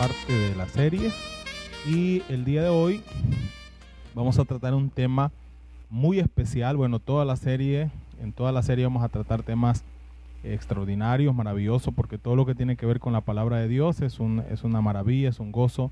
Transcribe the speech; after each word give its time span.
parte 0.00 0.32
de 0.32 0.56
la 0.56 0.66
serie 0.66 1.12
y 1.86 2.22
el 2.30 2.46
día 2.46 2.62
de 2.62 2.70
hoy 2.70 3.02
vamos 4.14 4.38
a 4.38 4.46
tratar 4.46 4.72
un 4.72 4.88
tema 4.88 5.30
muy 5.90 6.18
especial. 6.20 6.78
Bueno, 6.78 7.00
toda 7.00 7.26
la 7.26 7.36
serie, 7.36 7.90
en 8.18 8.32
toda 8.32 8.50
la 8.50 8.62
serie 8.62 8.86
vamos 8.86 9.02
a 9.02 9.10
tratar 9.10 9.42
temas 9.42 9.84
extraordinarios, 10.42 11.34
maravillosos, 11.34 11.92
porque 11.92 12.16
todo 12.16 12.34
lo 12.34 12.46
que 12.46 12.54
tiene 12.54 12.76
que 12.76 12.86
ver 12.86 12.98
con 12.98 13.12
la 13.12 13.20
palabra 13.20 13.58
de 13.58 13.68
Dios 13.68 14.00
es, 14.00 14.20
un, 14.20 14.42
es 14.50 14.64
una 14.64 14.80
maravilla, 14.80 15.28
es 15.28 15.38
un 15.38 15.52
gozo 15.52 15.90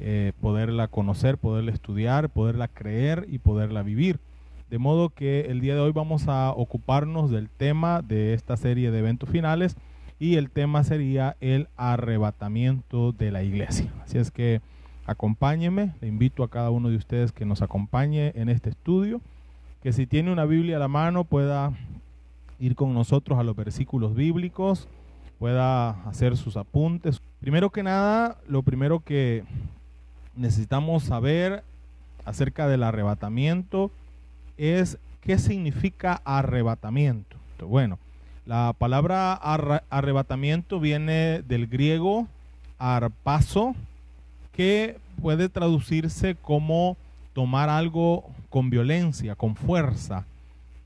eh, 0.00 0.32
poderla 0.40 0.88
conocer, 0.88 1.38
poderla 1.38 1.70
estudiar, 1.70 2.28
poderla 2.30 2.66
creer 2.66 3.28
y 3.30 3.38
poderla 3.38 3.84
vivir. 3.84 4.18
De 4.70 4.78
modo 4.78 5.10
que 5.10 5.42
el 5.42 5.60
día 5.60 5.76
de 5.76 5.82
hoy 5.82 5.92
vamos 5.92 6.26
a 6.26 6.50
ocuparnos 6.50 7.30
del 7.30 7.48
tema 7.48 8.02
de 8.02 8.34
esta 8.34 8.56
serie 8.56 8.90
de 8.90 8.98
eventos 8.98 9.28
finales 9.28 9.76
y 10.18 10.36
el 10.36 10.50
tema 10.50 10.82
sería 10.84 11.36
el 11.40 11.68
arrebatamiento 11.76 13.12
de 13.12 13.30
la 13.30 13.42
iglesia. 13.42 13.92
Así 14.02 14.18
es 14.18 14.30
que 14.30 14.60
acompáñeme, 15.06 15.94
le 16.00 16.08
invito 16.08 16.42
a 16.42 16.48
cada 16.50 16.70
uno 16.70 16.88
de 16.88 16.96
ustedes 16.96 17.32
que 17.32 17.44
nos 17.44 17.62
acompañe 17.62 18.32
en 18.34 18.48
este 18.48 18.70
estudio, 18.70 19.20
que 19.82 19.92
si 19.92 20.06
tiene 20.06 20.32
una 20.32 20.44
Biblia 20.46 20.76
a 20.76 20.80
la 20.80 20.88
mano 20.88 21.24
pueda 21.24 21.72
ir 22.58 22.74
con 22.74 22.94
nosotros 22.94 23.38
a 23.38 23.42
los 23.42 23.54
versículos 23.54 24.14
bíblicos, 24.14 24.88
pueda 25.38 25.90
hacer 26.08 26.36
sus 26.36 26.56
apuntes. 26.56 27.20
Primero 27.40 27.70
que 27.70 27.82
nada, 27.82 28.38
lo 28.48 28.62
primero 28.62 29.00
que 29.00 29.44
necesitamos 30.34 31.04
saber 31.04 31.62
acerca 32.24 32.66
del 32.66 32.82
arrebatamiento 32.82 33.90
es 34.56 34.98
qué 35.20 35.38
significa 35.38 36.20
arrebatamiento. 36.24 37.36
Bueno, 37.60 37.98
la 38.46 38.72
palabra 38.78 39.34
arrebatamiento 39.90 40.78
viene 40.78 41.42
del 41.42 41.66
griego 41.66 42.28
arpaso, 42.78 43.74
que 44.52 44.98
puede 45.20 45.48
traducirse 45.48 46.36
como 46.36 46.96
tomar 47.32 47.68
algo 47.68 48.24
con 48.48 48.70
violencia, 48.70 49.34
con 49.34 49.56
fuerza, 49.56 50.24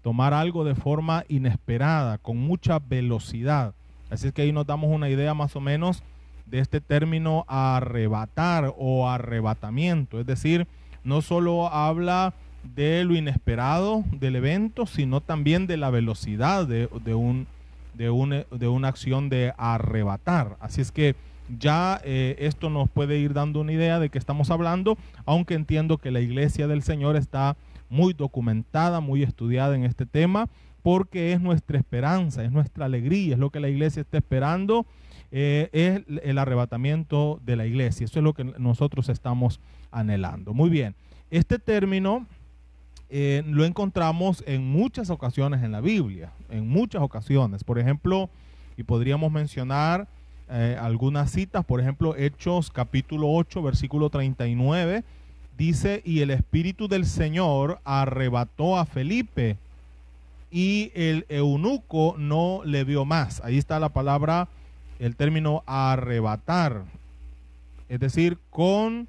tomar 0.02 0.32
algo 0.32 0.64
de 0.64 0.74
forma 0.74 1.24
inesperada, 1.28 2.18
con 2.18 2.38
mucha 2.38 2.78
velocidad. 2.78 3.74
Así 4.10 4.26
es 4.28 4.32
que 4.32 4.42
ahí 4.42 4.52
nos 4.52 4.66
damos 4.66 4.90
una 4.90 5.10
idea 5.10 5.34
más 5.34 5.54
o 5.54 5.60
menos 5.60 6.02
de 6.46 6.58
este 6.58 6.80
término 6.80 7.44
arrebatar 7.46 8.74
o 8.76 9.08
arrebatamiento. 9.08 10.18
Es 10.18 10.26
decir, 10.26 10.66
no 11.04 11.22
solo 11.22 11.68
habla 11.68 12.32
de 12.62 13.04
lo 13.04 13.14
inesperado 13.16 14.04
del 14.12 14.36
evento, 14.36 14.86
sino 14.86 15.20
también 15.20 15.66
de 15.66 15.76
la 15.76 15.90
velocidad 15.90 16.66
de, 16.66 16.86
un, 17.14 17.46
de, 17.94 18.46
de 18.50 18.68
una 18.68 18.88
acción 18.88 19.28
de 19.28 19.52
arrebatar. 19.56 20.56
Así 20.60 20.80
es 20.80 20.92
que 20.92 21.14
ya 21.58 22.00
eh, 22.04 22.36
esto 22.38 22.70
nos 22.70 22.88
puede 22.88 23.18
ir 23.18 23.34
dando 23.34 23.60
una 23.60 23.72
idea 23.72 23.98
de 23.98 24.08
que 24.08 24.18
estamos 24.18 24.50
hablando, 24.50 24.96
aunque 25.26 25.54
entiendo 25.54 25.98
que 25.98 26.10
la 26.10 26.20
iglesia 26.20 26.66
del 26.66 26.82
Señor 26.82 27.16
está 27.16 27.56
muy 27.88 28.12
documentada, 28.12 29.00
muy 29.00 29.22
estudiada 29.22 29.74
en 29.74 29.84
este 29.84 30.06
tema, 30.06 30.48
porque 30.82 31.32
es 31.32 31.40
nuestra 31.40 31.78
esperanza, 31.78 32.44
es 32.44 32.52
nuestra 32.52 32.86
alegría, 32.86 33.34
es 33.34 33.40
lo 33.40 33.50
que 33.50 33.60
la 33.60 33.68
iglesia 33.68 34.02
está 34.02 34.18
esperando, 34.18 34.86
eh, 35.32 35.68
es 35.72 36.02
el 36.22 36.38
arrebatamiento 36.38 37.40
de 37.44 37.56
la 37.56 37.66
iglesia. 37.66 38.04
Eso 38.04 38.20
es 38.20 38.24
lo 38.24 38.32
que 38.32 38.44
nosotros 38.44 39.08
estamos 39.08 39.60
anhelando. 39.90 40.54
Muy 40.54 40.70
bien, 40.70 40.94
este 41.30 41.58
término 41.58 42.26
eh, 43.10 43.42
lo 43.46 43.64
encontramos 43.64 44.44
en 44.46 44.64
muchas 44.64 45.10
ocasiones 45.10 45.62
en 45.64 45.72
la 45.72 45.80
Biblia, 45.80 46.32
en 46.48 46.68
muchas 46.68 47.02
ocasiones. 47.02 47.64
Por 47.64 47.78
ejemplo, 47.78 48.30
y 48.76 48.84
podríamos 48.84 49.32
mencionar 49.32 50.06
eh, 50.48 50.76
algunas 50.80 51.30
citas, 51.30 51.64
por 51.64 51.80
ejemplo, 51.80 52.16
Hechos 52.16 52.70
capítulo 52.70 53.30
8, 53.32 53.62
versículo 53.62 54.10
39, 54.10 55.02
dice, 55.58 56.02
y 56.04 56.20
el 56.20 56.30
Espíritu 56.30 56.88
del 56.88 57.04
Señor 57.04 57.80
arrebató 57.84 58.78
a 58.78 58.86
Felipe 58.86 59.56
y 60.50 60.92
el 60.94 61.26
eunuco 61.28 62.14
no 62.16 62.62
le 62.64 62.84
vio 62.84 63.04
más. 63.04 63.40
Ahí 63.44 63.58
está 63.58 63.78
la 63.80 63.90
palabra, 63.90 64.48
el 64.98 65.16
término 65.16 65.62
arrebatar, 65.66 66.84
es 67.88 68.00
decir, 68.00 68.38
con 68.50 69.08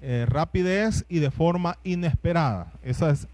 eh, 0.00 0.26
rapidez 0.26 1.04
y 1.08 1.20
de 1.20 1.30
forma 1.30 1.78
inesperada. 1.84 2.72
Esa 2.82 3.10
es 3.10 3.28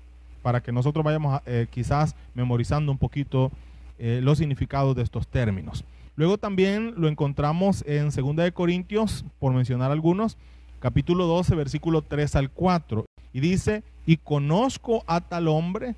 para 0.49 0.63
que 0.63 0.73
nosotros 0.73 1.05
vayamos 1.05 1.43
eh, 1.45 1.67
quizás 1.71 2.17
memorizando 2.33 2.91
un 2.91 2.97
poquito 2.97 3.53
los 3.99 4.39
significados 4.39 4.97
de 4.97 5.03
estos 5.03 5.27
términos. 5.27 5.85
Luego 6.17 6.39
también 6.39 6.95
lo 6.97 7.07
encontramos 7.07 7.85
en 7.87 8.09
2 8.09 8.37
de 8.37 8.53
Corintios, 8.53 9.27
por 9.39 9.53
mencionar 9.53 9.91
algunos, 9.91 10.39
capítulo 10.81 11.27
12, 11.27 11.55
versículo 11.55 12.01
3 12.01 12.37
al 12.37 12.51
4. 12.51 13.05
Y 13.35 13.41
dice, 13.41 13.83
y 14.07 14.17
conozco 14.17 15.05
a 15.07 15.21
tal 15.21 15.49
hombre, 15.49 15.97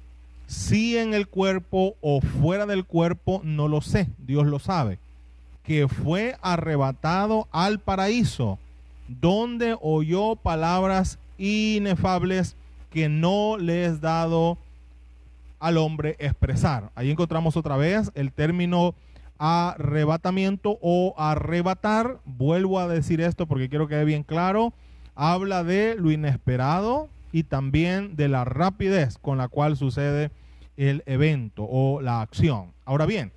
si 0.48 0.98
en 0.98 1.14
el 1.14 1.28
cuerpo 1.28 1.94
o 2.00 2.20
fuera 2.20 2.66
del 2.66 2.84
cuerpo, 2.84 3.40
no 3.44 3.68
lo 3.68 3.82
sé, 3.82 4.08
Dios 4.18 4.46
lo 4.46 4.58
sabe, 4.58 4.98
que 5.62 5.86
fue 5.86 6.36
arrebatado 6.42 7.46
al 7.52 7.78
paraíso, 7.78 8.58
donde 9.06 9.76
oyó 9.80 10.34
palabras 10.34 11.20
inefables 11.38 12.56
que 12.90 13.08
no 13.08 13.56
le 13.56 13.86
es 13.86 14.00
dado 14.00 14.58
al 15.58 15.78
hombre 15.78 16.16
expresar. 16.18 16.90
Ahí 16.94 17.10
encontramos 17.10 17.56
otra 17.56 17.76
vez 17.76 18.10
el 18.14 18.32
término 18.32 18.94
arrebatamiento 19.38 20.78
o 20.82 21.14
arrebatar. 21.16 22.20
Vuelvo 22.24 22.78
a 22.78 22.88
decir 22.88 23.20
esto 23.20 23.46
porque 23.46 23.68
quiero 23.68 23.86
que 23.86 23.94
quede 23.94 24.04
bien 24.04 24.22
claro. 24.22 24.72
Habla 25.14 25.64
de 25.64 25.96
lo 25.96 26.10
inesperado 26.10 27.08
y 27.32 27.44
también 27.44 28.16
de 28.16 28.28
la 28.28 28.44
rapidez 28.44 29.18
con 29.18 29.38
la 29.38 29.48
cual 29.48 29.76
sucede 29.76 30.30
el 30.76 31.02
evento 31.06 31.66
o 31.68 32.00
la 32.00 32.22
acción. 32.22 32.72
Ahora 32.84 33.06
bien, 33.06 33.32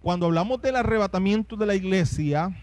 cuando 0.00 0.26
hablamos 0.26 0.62
del 0.62 0.76
arrebatamiento 0.76 1.56
de 1.56 1.66
la 1.66 1.74
iglesia, 1.74 2.56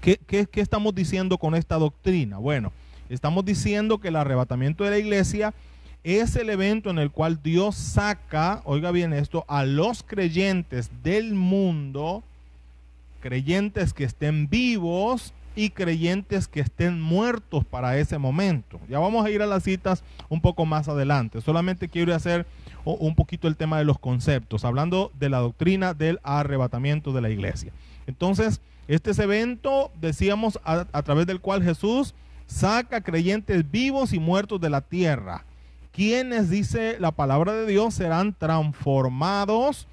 ¿qué, 0.00 0.18
qué, 0.26 0.46
qué 0.46 0.60
estamos 0.60 0.94
diciendo 0.94 1.38
con 1.38 1.54
esta 1.54 1.76
doctrina? 1.76 2.38
Bueno, 2.38 2.72
estamos 3.14 3.44
diciendo 3.44 3.98
que 3.98 4.08
el 4.08 4.16
arrebatamiento 4.16 4.84
de 4.84 4.90
la 4.90 4.98
iglesia 4.98 5.54
es 6.04 6.36
el 6.36 6.50
evento 6.50 6.90
en 6.90 6.98
el 6.98 7.10
cual 7.10 7.40
Dios 7.42 7.74
saca, 7.74 8.62
oiga 8.64 8.92
bien 8.92 9.12
esto, 9.12 9.44
a 9.48 9.64
los 9.64 10.04
creyentes 10.04 10.90
del 11.02 11.34
mundo, 11.34 12.22
creyentes 13.20 13.92
que 13.92 14.04
estén 14.04 14.48
vivos 14.48 15.34
y 15.56 15.70
creyentes 15.70 16.46
que 16.46 16.60
estén 16.60 17.00
muertos 17.00 17.64
para 17.64 17.98
ese 17.98 18.18
momento. 18.18 18.78
Ya 18.88 19.00
vamos 19.00 19.26
a 19.26 19.30
ir 19.30 19.42
a 19.42 19.46
las 19.46 19.64
citas 19.64 20.04
un 20.28 20.40
poco 20.40 20.64
más 20.64 20.86
adelante. 20.86 21.40
Solamente 21.40 21.88
quiero 21.88 22.14
hacer 22.14 22.46
un 22.84 23.16
poquito 23.16 23.48
el 23.48 23.56
tema 23.56 23.78
de 23.78 23.84
los 23.84 23.98
conceptos, 23.98 24.64
hablando 24.64 25.10
de 25.18 25.28
la 25.28 25.38
doctrina 25.38 25.92
del 25.92 26.20
arrebatamiento 26.22 27.12
de 27.12 27.22
la 27.22 27.30
iglesia. 27.30 27.72
Entonces, 28.06 28.60
este 28.86 29.10
es 29.10 29.18
evento, 29.18 29.90
decíamos, 30.00 30.60
a, 30.62 30.86
a 30.92 31.02
través 31.02 31.26
del 31.26 31.40
cual 31.40 31.64
Jesús 31.64 32.14
saca 32.46 33.00
creyentes 33.00 33.70
vivos 33.70 34.12
y 34.12 34.18
muertos 34.18 34.60
de 34.60 34.70
la 34.70 34.80
tierra 34.80 35.44
quienes, 35.96 36.50
dice 36.50 36.98
la 37.00 37.10
palabra 37.10 37.54
de 37.54 37.64
Dios, 37.64 37.94
serán 37.94 38.34
transformados, 38.34 39.88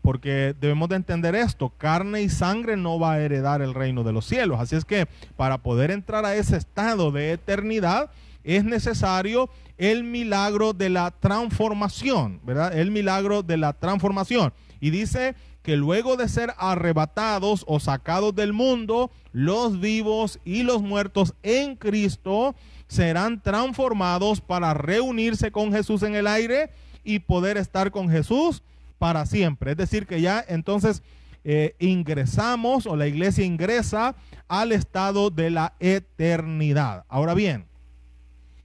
porque 0.00 0.54
debemos 0.60 0.88
de 0.88 0.94
entender 0.94 1.34
esto, 1.34 1.72
carne 1.76 2.22
y 2.22 2.28
sangre 2.28 2.76
no 2.76 3.00
va 3.00 3.14
a 3.14 3.20
heredar 3.20 3.60
el 3.60 3.74
reino 3.74 4.04
de 4.04 4.12
los 4.12 4.26
cielos. 4.26 4.60
Así 4.60 4.76
es 4.76 4.84
que 4.84 5.08
para 5.36 5.58
poder 5.58 5.90
entrar 5.90 6.24
a 6.24 6.36
ese 6.36 6.56
estado 6.56 7.10
de 7.10 7.32
eternidad, 7.32 8.10
es 8.44 8.62
necesario 8.62 9.50
el 9.76 10.04
milagro 10.04 10.72
de 10.72 10.88
la 10.88 11.10
transformación, 11.10 12.38
¿verdad? 12.44 12.78
El 12.78 12.92
milagro 12.92 13.42
de 13.42 13.56
la 13.56 13.72
transformación. 13.72 14.52
Y 14.80 14.90
dice 14.90 15.34
que 15.62 15.76
luego 15.76 16.16
de 16.16 16.28
ser 16.28 16.54
arrebatados 16.58 17.64
o 17.66 17.80
sacados 17.80 18.34
del 18.34 18.52
mundo, 18.52 19.10
los 19.32 19.80
vivos 19.80 20.40
y 20.44 20.62
los 20.62 20.82
muertos 20.82 21.34
en 21.42 21.76
Cristo 21.76 22.54
serán 22.88 23.42
transformados 23.42 24.40
para 24.40 24.74
reunirse 24.74 25.52
con 25.52 25.72
Jesús 25.72 26.02
en 26.02 26.14
el 26.14 26.26
aire 26.26 26.70
y 27.04 27.20
poder 27.20 27.56
estar 27.56 27.90
con 27.90 28.08
Jesús 28.08 28.62
para 28.98 29.26
siempre. 29.26 29.72
Es 29.72 29.76
decir, 29.76 30.06
que 30.06 30.20
ya 30.20 30.44
entonces 30.48 31.02
eh, 31.44 31.74
ingresamos 31.78 32.86
o 32.86 32.96
la 32.96 33.06
iglesia 33.06 33.44
ingresa 33.44 34.14
al 34.48 34.72
estado 34.72 35.30
de 35.30 35.50
la 35.50 35.74
eternidad. 35.78 37.04
Ahora 37.08 37.34
bien, 37.34 37.66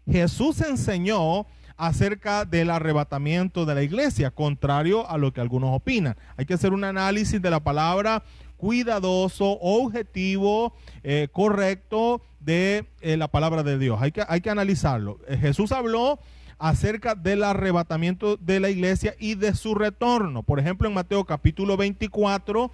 Jesús 0.09 0.61
enseñó 0.61 1.45
acerca 1.77 2.45
del 2.45 2.69
arrebatamiento 2.69 3.65
de 3.65 3.75
la 3.75 3.83
iglesia, 3.83 4.31
contrario 4.31 5.09
a 5.09 5.17
lo 5.17 5.33
que 5.33 5.41
algunos 5.41 5.75
opinan. 5.75 6.15
Hay 6.37 6.45
que 6.45 6.53
hacer 6.53 6.73
un 6.73 6.83
análisis 6.83 7.41
de 7.41 7.49
la 7.49 7.59
palabra 7.59 8.23
cuidadoso, 8.57 9.57
objetivo, 9.59 10.73
eh, 11.03 11.27
correcto 11.31 12.21
de 12.39 12.85
eh, 13.01 13.17
la 13.17 13.27
palabra 13.27 13.63
de 13.63 13.77
Dios. 13.77 14.01
Hay 14.01 14.11
que, 14.11 14.23
hay 14.27 14.41
que 14.41 14.49
analizarlo. 14.49 15.19
Eh, 15.27 15.37
Jesús 15.37 15.71
habló 15.71 16.19
acerca 16.57 17.15
del 17.15 17.43
arrebatamiento 17.43 18.37
de 18.37 18.59
la 18.59 18.69
iglesia 18.69 19.15
y 19.19 19.35
de 19.35 19.55
su 19.55 19.75
retorno. 19.75 20.43
Por 20.43 20.59
ejemplo, 20.59 20.87
en 20.87 20.93
Mateo 20.93 21.25
capítulo 21.25 21.75
24, 21.75 22.71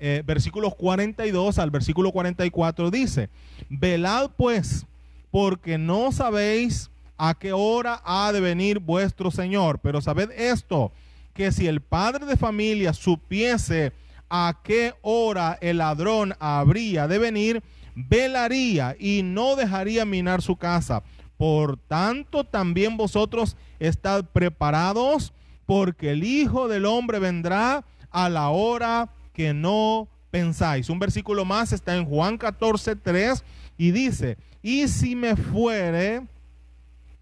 eh, 0.00 0.22
versículos 0.24 0.74
42 0.76 1.58
al 1.58 1.70
versículo 1.70 2.12
44 2.12 2.90
dice, 2.90 3.28
velad 3.68 4.30
pues, 4.36 4.86
porque 5.30 5.76
no 5.76 6.12
sabéis 6.12 6.90
a 7.18 7.34
qué 7.34 7.52
hora 7.52 8.00
ha 8.04 8.32
de 8.32 8.40
venir 8.40 8.78
vuestro 8.78 9.30
Señor, 9.30 9.80
pero 9.80 10.00
sabed 10.00 10.30
esto, 10.30 10.92
que 11.34 11.52
si 11.52 11.66
el 11.66 11.80
padre 11.80 12.24
de 12.26 12.36
familia 12.36 12.92
supiese 12.92 13.92
a 14.30 14.60
qué 14.62 14.94
hora 15.02 15.58
el 15.60 15.78
ladrón 15.78 16.34
habría 16.38 17.08
de 17.08 17.18
venir, 17.18 17.62
velaría 17.94 18.96
y 18.98 19.22
no 19.22 19.56
dejaría 19.56 20.04
minar 20.04 20.42
su 20.42 20.56
casa. 20.56 21.02
Por 21.36 21.76
tanto, 21.76 22.44
también 22.44 22.96
vosotros 22.96 23.56
estad 23.78 24.24
preparados, 24.24 25.32
porque 25.66 26.10
el 26.12 26.24
Hijo 26.24 26.68
del 26.68 26.86
Hombre 26.86 27.18
vendrá 27.18 27.84
a 28.10 28.28
la 28.28 28.48
hora 28.48 29.10
que 29.32 29.54
no 29.54 30.08
pensáis. 30.30 30.88
Un 30.88 30.98
versículo 30.98 31.44
más 31.44 31.72
está 31.72 31.96
en 31.96 32.04
Juan 32.04 32.38
14, 32.38 32.96
3 32.96 33.44
y 33.76 33.90
dice, 33.90 34.38
y 34.62 34.88
si 34.88 35.14
me 35.14 35.36
fuere 35.36 36.26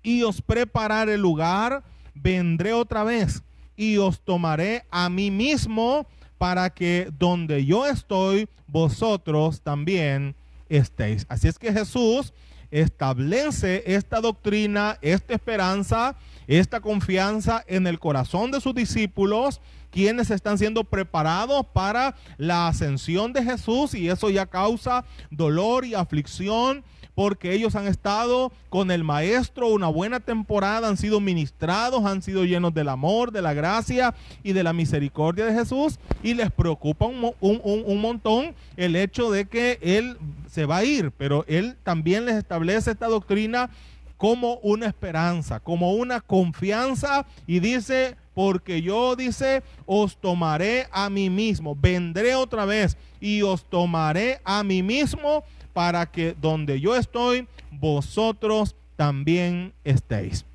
y 0.07 0.23
os 0.23 0.41
preparar 0.41 1.09
el 1.09 1.21
lugar, 1.21 1.83
vendré 2.15 2.73
otra 2.73 3.03
vez 3.03 3.43
y 3.77 3.97
os 3.97 4.21
tomaré 4.21 4.85
a 4.89 5.09
mí 5.09 5.33
mismo 5.33 6.07
para 6.39 6.71
que 6.71 7.11
donde 7.19 7.65
yo 7.65 7.85
estoy, 7.87 8.49
vosotros 8.69 9.63
también 9.63 10.37
estéis. 10.69 11.27
Así 11.29 11.49
es 11.49 11.59
que 11.59 11.73
Jesús 11.73 12.33
establece 12.71 13.83
esta 13.85 14.21
doctrina, 14.21 14.97
esta 15.03 15.35
esperanza, 15.35 16.15
esta 16.47 16.79
confianza 16.81 17.65
en 17.67 17.89
el 17.89 17.99
corazón 17.99 18.53
de 18.53 18.61
sus 18.61 18.77
discípulos, 18.77 19.61
quienes 19.91 20.31
están 20.31 20.57
siendo 20.57 20.85
preparados 20.85 21.67
para 21.73 22.15
la 22.39 22.69
ascensión 22.69 23.33
de 23.33 23.43
Jesús 23.43 23.93
y 23.93 24.09
eso 24.09 24.31
ya 24.31 24.47
causa 24.47 25.05
dolor 25.33 25.85
y 25.85 25.95
aflicción 25.95 26.85
porque 27.17 27.55
ellos 27.55 27.75
han 27.77 27.87
estado 27.87 28.53
con 28.69 28.91
el 28.91 29.03
Maestro 29.03 29.69
una 29.69 29.89
buena 29.89 30.21
temporada, 30.21 30.87
han 30.87 30.99
sido 30.99 31.19
ministrados, 31.19 32.05
han 32.05 32.21
sido 32.21 32.45
llenos 32.45 32.75
del 32.75 32.91
amor, 32.91 33.33
de 33.33 33.41
la 33.41 33.55
gracia 33.55 34.15
y 34.43 34.53
de 34.53 34.63
la 34.63 34.75
misericordia 34.75 35.47
de 35.47 35.55
Jesús 35.55 35.99
y 36.23 36.35
les 36.35 36.53
preocupa 36.53 37.07
un, 37.07 37.33
un, 37.41 38.01
montón 38.03 38.55
el 38.77 38.97
hecho 38.97 39.31
de 39.31 39.47
que 39.47 39.79
Él 39.81 40.19
se 40.51 40.67
va 40.67 40.77
a 40.77 40.85
ir, 40.85 41.11
pero 41.11 41.47
Él 41.49 41.79
también 41.83 42.27
les 42.27 42.35
establece 42.35 42.91
esta 42.91 43.07
doctrina 43.07 43.71
como 44.19 44.57
una 44.57 44.85
esperanza, 44.85 45.59
como 45.59 45.95
una 45.95 46.21
confianza 46.21 47.27
y 47.47 47.61
dice, 47.61 48.17
porque 48.35 48.83
yo 48.83 49.17
dice, 49.17 49.63
os 49.87 50.19
tomaré 50.19 50.87
a 50.93 51.09
mí 51.09 51.31
mismo, 51.31 51.75
vendré 51.75 52.35
otra 52.35 52.67
vez 52.67 52.99
y 53.21 53.41
os 53.41 53.65
tomaré 53.65 54.39
a 54.45 54.63
mí 54.63 54.83
mismo 54.83 55.45
para 55.77 56.07
que 56.07 56.35
donde 56.41 56.81
yo 56.81 56.97
estoy, 56.97 57.47
vosotros 57.71 58.75
también 58.97 59.75
estéis. 59.85 60.47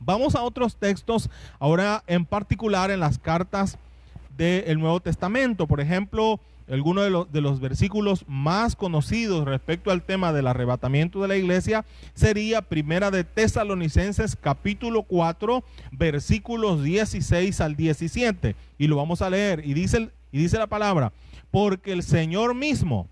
Vamos 0.00 0.34
a 0.34 0.42
otros 0.42 0.74
textos, 0.74 1.30
ahora 1.60 2.02
en 2.08 2.24
particular 2.24 2.90
en 2.90 2.98
las 2.98 3.20
cartas 3.20 3.78
del 4.36 4.80
Nuevo 4.80 4.98
Testamento. 4.98 5.68
Por 5.68 5.80
ejemplo, 5.80 6.40
alguno 6.68 7.02
de 7.02 7.10
los, 7.10 7.30
de 7.30 7.40
los 7.40 7.60
versículos 7.60 8.24
más 8.26 8.74
conocidos 8.74 9.44
respecto 9.44 9.92
al 9.92 10.02
tema 10.02 10.32
del 10.32 10.48
arrebatamiento 10.48 11.22
de 11.22 11.28
la 11.28 11.36
iglesia 11.36 11.84
sería 12.14 12.60
Primera 12.60 13.12
de 13.12 13.22
Tesalonicenses 13.22 14.34
capítulo 14.34 15.04
4 15.04 15.62
versículos 15.92 16.82
16 16.82 17.60
al 17.60 17.76
17. 17.76 18.56
Y 18.76 18.88
lo 18.88 18.96
vamos 18.96 19.22
a 19.22 19.30
leer. 19.30 19.62
Y 19.64 19.74
dice, 19.74 20.10
y 20.32 20.38
dice 20.38 20.58
la 20.58 20.66
palabra, 20.66 21.12
porque 21.52 21.92
el 21.92 22.02
Señor 22.02 22.56
mismo 22.56 23.06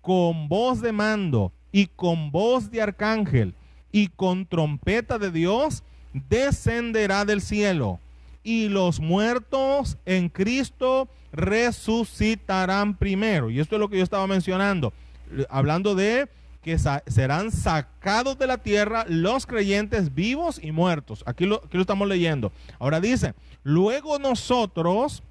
con 0.00 0.48
voz 0.48 0.80
de 0.80 0.92
mando 0.92 1.52
y 1.72 1.86
con 1.86 2.30
voz 2.30 2.70
de 2.70 2.82
arcángel 2.82 3.54
y 3.92 4.08
con 4.08 4.46
trompeta 4.46 5.18
de 5.18 5.30
Dios, 5.30 5.82
descenderá 6.12 7.24
del 7.24 7.40
cielo 7.40 8.00
y 8.42 8.68
los 8.68 9.00
muertos 9.00 9.98
en 10.06 10.28
Cristo 10.28 11.08
resucitarán 11.32 12.96
primero. 12.96 13.50
Y 13.50 13.60
esto 13.60 13.76
es 13.76 13.80
lo 13.80 13.88
que 13.88 13.98
yo 13.98 14.04
estaba 14.04 14.26
mencionando, 14.26 14.92
hablando 15.48 15.94
de 15.94 16.28
que 16.62 16.78
serán 16.78 17.50
sacados 17.50 18.38
de 18.38 18.46
la 18.46 18.58
tierra 18.58 19.04
los 19.08 19.46
creyentes 19.46 20.14
vivos 20.14 20.60
y 20.62 20.72
muertos. 20.72 21.22
Aquí 21.26 21.46
lo, 21.46 21.56
aquí 21.64 21.76
lo 21.76 21.82
estamos 21.82 22.06
leyendo. 22.06 22.52
Ahora 22.78 23.00
dice, 23.00 23.34
luego 23.62 24.18
nosotros, 24.18 25.22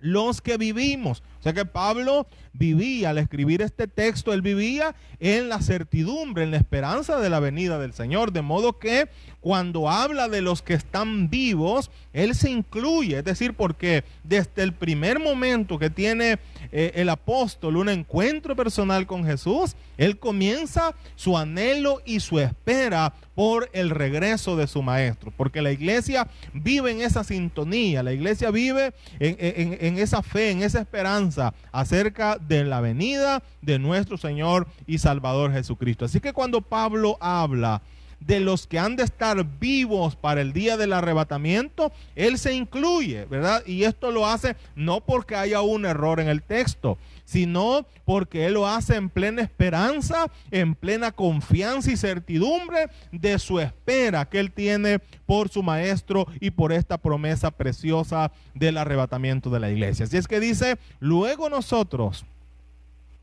los 0.00 0.40
que 0.40 0.56
vivimos, 0.56 1.22
sea 1.44 1.52
que 1.52 1.66
Pablo 1.66 2.26
vivía, 2.54 3.10
al 3.10 3.18
escribir 3.18 3.60
este 3.60 3.86
texto, 3.86 4.32
él 4.32 4.40
vivía 4.40 4.94
en 5.20 5.50
la 5.50 5.60
certidumbre, 5.60 6.44
en 6.44 6.52
la 6.52 6.56
esperanza 6.56 7.20
de 7.20 7.28
la 7.28 7.38
venida 7.38 7.78
del 7.78 7.92
Señor. 7.92 8.32
De 8.32 8.40
modo 8.40 8.78
que 8.78 9.08
cuando 9.40 9.90
habla 9.90 10.28
de 10.28 10.40
los 10.40 10.62
que 10.62 10.72
están 10.72 11.28
vivos, 11.28 11.90
él 12.14 12.34
se 12.34 12.50
incluye. 12.50 13.18
Es 13.18 13.24
decir, 13.24 13.52
porque 13.52 14.04
desde 14.22 14.62
el 14.62 14.72
primer 14.72 15.20
momento 15.20 15.78
que 15.78 15.90
tiene 15.90 16.38
eh, 16.72 16.92
el 16.94 17.10
apóstol 17.10 17.76
un 17.76 17.90
encuentro 17.90 18.56
personal 18.56 19.06
con 19.06 19.26
Jesús, 19.26 19.76
él 19.98 20.18
comienza 20.18 20.94
su 21.14 21.36
anhelo 21.36 22.00
y 22.06 22.20
su 22.20 22.40
espera 22.40 23.12
por 23.34 23.68
el 23.74 23.90
regreso 23.90 24.56
de 24.56 24.66
su 24.66 24.82
maestro. 24.82 25.30
Porque 25.36 25.60
la 25.60 25.72
iglesia 25.72 26.26
vive 26.54 26.92
en 26.92 27.02
esa 27.02 27.22
sintonía, 27.22 28.02
la 28.02 28.14
iglesia 28.14 28.50
vive 28.50 28.94
en 29.18 29.98
esa 29.98 30.22
fe, 30.22 30.50
en 30.50 30.62
esa 30.62 30.80
esperanza 30.80 31.33
acerca 31.72 32.38
de 32.38 32.64
la 32.64 32.80
venida 32.80 33.42
de 33.62 33.78
nuestro 33.78 34.16
Señor 34.16 34.66
y 34.86 34.98
Salvador 34.98 35.52
Jesucristo. 35.52 36.04
Así 36.04 36.20
que 36.20 36.32
cuando 36.32 36.60
Pablo 36.60 37.16
habla 37.20 37.82
de 38.20 38.40
los 38.40 38.66
que 38.66 38.78
han 38.78 38.96
de 38.96 39.02
estar 39.02 39.44
vivos 39.58 40.16
para 40.16 40.40
el 40.40 40.52
día 40.52 40.76
del 40.76 40.92
arrebatamiento, 40.92 41.92
él 42.14 42.38
se 42.38 42.54
incluye, 42.54 43.26
¿verdad? 43.26 43.62
Y 43.66 43.84
esto 43.84 44.10
lo 44.10 44.26
hace 44.26 44.56
no 44.74 45.00
porque 45.00 45.36
haya 45.36 45.60
un 45.60 45.84
error 45.84 46.20
en 46.20 46.28
el 46.28 46.42
texto, 46.42 46.96
sino 47.24 47.86
porque 48.04 48.46
Él 48.46 48.54
lo 48.54 48.66
hace 48.66 48.96
en 48.96 49.08
plena 49.08 49.42
esperanza, 49.42 50.30
en 50.50 50.74
plena 50.74 51.10
confianza 51.10 51.90
y 51.90 51.96
certidumbre 51.96 52.88
de 53.12 53.38
su 53.38 53.60
espera 53.60 54.28
que 54.28 54.40
Él 54.40 54.52
tiene 54.52 54.98
por 55.26 55.48
su 55.48 55.62
Maestro 55.62 56.26
y 56.40 56.50
por 56.50 56.72
esta 56.72 56.98
promesa 56.98 57.50
preciosa 57.50 58.30
del 58.54 58.76
arrebatamiento 58.76 59.50
de 59.50 59.60
la 59.60 59.70
iglesia. 59.70 60.04
Así 60.04 60.16
es 60.16 60.28
que 60.28 60.40
dice, 60.40 60.78
luego 61.00 61.48
nosotros, 61.48 62.26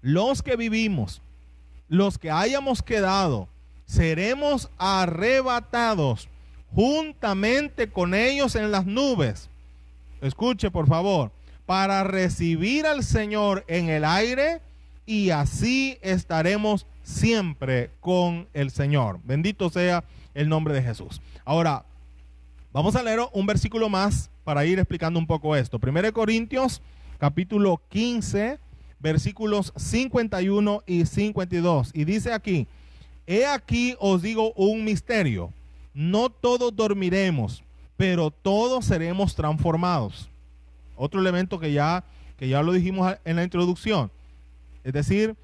los 0.01 0.41
que 0.41 0.55
vivimos, 0.55 1.21
los 1.87 2.17
que 2.17 2.31
hayamos 2.31 2.81
quedado, 2.81 3.47
seremos 3.85 4.69
arrebatados 4.77 6.27
juntamente 6.73 7.89
con 7.89 8.15
ellos 8.15 8.55
en 8.55 8.71
las 8.71 8.85
nubes. 8.85 9.49
Escuche, 10.21 10.71
por 10.71 10.87
favor 10.87 11.31
para 11.71 12.03
recibir 12.03 12.85
al 12.85 13.01
Señor 13.01 13.63
en 13.69 13.87
el 13.87 14.03
aire 14.03 14.59
y 15.05 15.29
así 15.29 15.97
estaremos 16.01 16.85
siempre 17.01 17.91
con 18.01 18.49
el 18.53 18.71
Señor. 18.71 19.21
Bendito 19.23 19.69
sea 19.69 20.03
el 20.33 20.49
nombre 20.49 20.73
de 20.73 20.83
Jesús. 20.83 21.21
Ahora, 21.45 21.85
vamos 22.73 22.97
a 22.97 23.03
leer 23.03 23.21
un 23.31 23.45
versículo 23.45 23.87
más 23.87 24.29
para 24.43 24.65
ir 24.65 24.79
explicando 24.79 25.17
un 25.17 25.25
poco 25.25 25.55
esto. 25.55 25.79
1 25.81 26.11
Corintios 26.11 26.81
capítulo 27.17 27.81
15, 27.87 28.59
versículos 28.99 29.71
51 29.77 30.83
y 30.85 31.05
52. 31.05 31.91
Y 31.93 32.03
dice 32.03 32.33
aquí, 32.33 32.67
he 33.25 33.45
aquí 33.45 33.95
os 34.01 34.21
digo 34.21 34.51
un 34.57 34.83
misterio, 34.83 35.53
no 35.93 36.29
todos 36.31 36.75
dormiremos, 36.75 37.63
pero 37.95 38.29
todos 38.29 38.83
seremos 38.83 39.35
transformados 39.35 40.27
otro 41.01 41.19
elemento 41.19 41.59
que 41.59 41.73
ya, 41.73 42.03
que 42.37 42.47
ya 42.47 42.61
lo 42.61 42.71
dijimos 42.71 43.15
en 43.25 43.35
la 43.35 43.43
introducción. 43.43 44.11
Es 44.83 44.93
decir, 44.93 45.35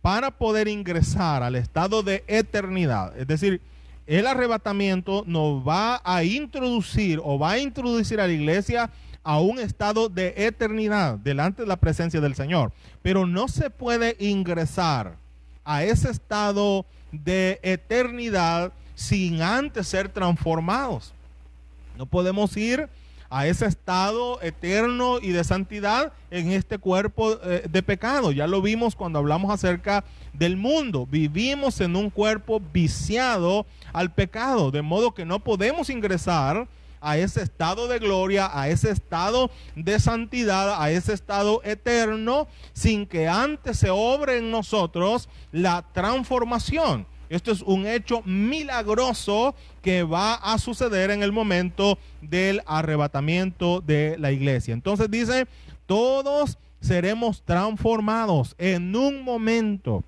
para 0.00 0.30
poder 0.30 0.68
ingresar 0.68 1.42
al 1.42 1.56
estado 1.56 2.02
de 2.02 2.22
eternidad, 2.28 3.16
es 3.18 3.26
decir, 3.26 3.60
el 4.06 4.26
arrebatamiento 4.26 5.24
nos 5.26 5.66
va 5.66 6.00
a 6.04 6.22
introducir 6.22 7.20
o 7.22 7.38
va 7.38 7.52
a 7.52 7.58
introducir 7.58 8.20
a 8.20 8.26
la 8.26 8.32
iglesia 8.32 8.90
a 9.22 9.40
un 9.40 9.58
estado 9.58 10.08
de 10.08 10.32
eternidad 10.36 11.18
delante 11.18 11.62
de 11.62 11.68
la 11.68 11.76
presencia 11.76 12.20
del 12.20 12.34
Señor. 12.34 12.72
Pero 13.02 13.26
no 13.26 13.48
se 13.48 13.68
puede 13.68 14.16
ingresar 14.20 15.16
a 15.64 15.82
ese 15.82 16.10
estado 16.10 16.86
de 17.10 17.58
eternidad 17.62 18.72
sin 18.94 19.42
antes 19.42 19.88
ser 19.88 20.08
transformados. 20.08 21.12
No 21.98 22.06
podemos 22.06 22.56
ir 22.56 22.88
a 23.30 23.46
ese 23.46 23.66
estado 23.66 24.42
eterno 24.42 25.18
y 25.22 25.30
de 25.30 25.44
santidad 25.44 26.12
en 26.30 26.50
este 26.50 26.78
cuerpo 26.78 27.38
eh, 27.44 27.64
de 27.70 27.82
pecado. 27.82 28.32
Ya 28.32 28.48
lo 28.48 28.60
vimos 28.60 28.96
cuando 28.96 29.20
hablamos 29.20 29.52
acerca 29.52 30.04
del 30.32 30.56
mundo. 30.56 31.06
Vivimos 31.06 31.80
en 31.80 31.94
un 31.94 32.10
cuerpo 32.10 32.60
viciado 32.72 33.66
al 33.92 34.12
pecado, 34.12 34.72
de 34.72 34.82
modo 34.82 35.14
que 35.14 35.24
no 35.24 35.38
podemos 35.38 35.90
ingresar 35.90 36.66
a 37.00 37.16
ese 37.16 37.42
estado 37.42 37.88
de 37.88 37.98
gloria, 37.98 38.50
a 38.52 38.68
ese 38.68 38.90
estado 38.90 39.50
de 39.74 39.98
santidad, 40.00 40.82
a 40.82 40.90
ese 40.90 41.14
estado 41.14 41.62
eterno, 41.64 42.46
sin 42.72 43.06
que 43.06 43.28
antes 43.28 43.78
se 43.78 43.90
obre 43.90 44.38
en 44.38 44.50
nosotros 44.50 45.28
la 45.52 45.84
transformación. 45.92 47.06
Esto 47.30 47.52
es 47.52 47.62
un 47.62 47.86
hecho 47.86 48.22
milagroso 48.24 49.54
que 49.82 50.02
va 50.02 50.34
a 50.34 50.58
suceder 50.58 51.12
en 51.12 51.22
el 51.22 51.30
momento 51.30 51.96
del 52.20 52.60
arrebatamiento 52.66 53.80
de 53.80 54.16
la 54.18 54.32
iglesia. 54.32 54.74
Entonces 54.74 55.08
dice, 55.08 55.46
todos 55.86 56.58
seremos 56.80 57.42
transformados 57.42 58.56
en 58.58 58.96
un 58.96 59.22
momento. 59.22 60.02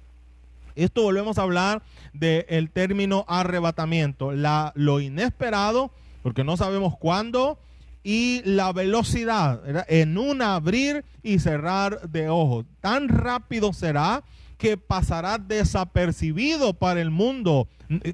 Esto 0.74 1.04
volvemos 1.04 1.38
a 1.38 1.42
hablar 1.42 1.82
del 2.12 2.70
término 2.70 3.24
arrebatamiento, 3.28 4.32
la, 4.32 4.72
lo 4.74 4.98
inesperado, 5.00 5.92
porque 6.24 6.42
no 6.42 6.56
sabemos 6.56 6.98
cuándo, 6.98 7.56
y 8.02 8.42
la 8.44 8.72
velocidad, 8.72 9.62
en 9.88 10.18
un 10.18 10.42
abrir 10.42 11.04
y 11.22 11.38
cerrar 11.38 12.10
de 12.10 12.28
ojos. 12.28 12.66
Tan 12.80 13.08
rápido 13.08 13.72
será 13.72 14.24
que 14.58 14.76
pasará 14.76 15.38
desapercibido 15.38 16.74
para 16.74 17.00
el 17.00 17.10
mundo 17.10 17.68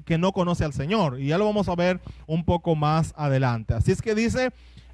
que 0.05 0.17
no 0.17 0.31
conoce 0.31 0.65
al 0.65 0.73
Señor. 0.73 1.19
Y 1.19 1.27
ya 1.27 1.37
lo 1.37 1.45
vamos 1.45 1.69
a 1.69 1.75
ver 1.75 1.99
un 2.27 2.43
poco 2.43 2.75
más 2.75 3.13
adelante. 3.15 3.73
Así 3.73 3.91
es 3.91 4.01
que 4.01 4.15
dice, 4.15 4.51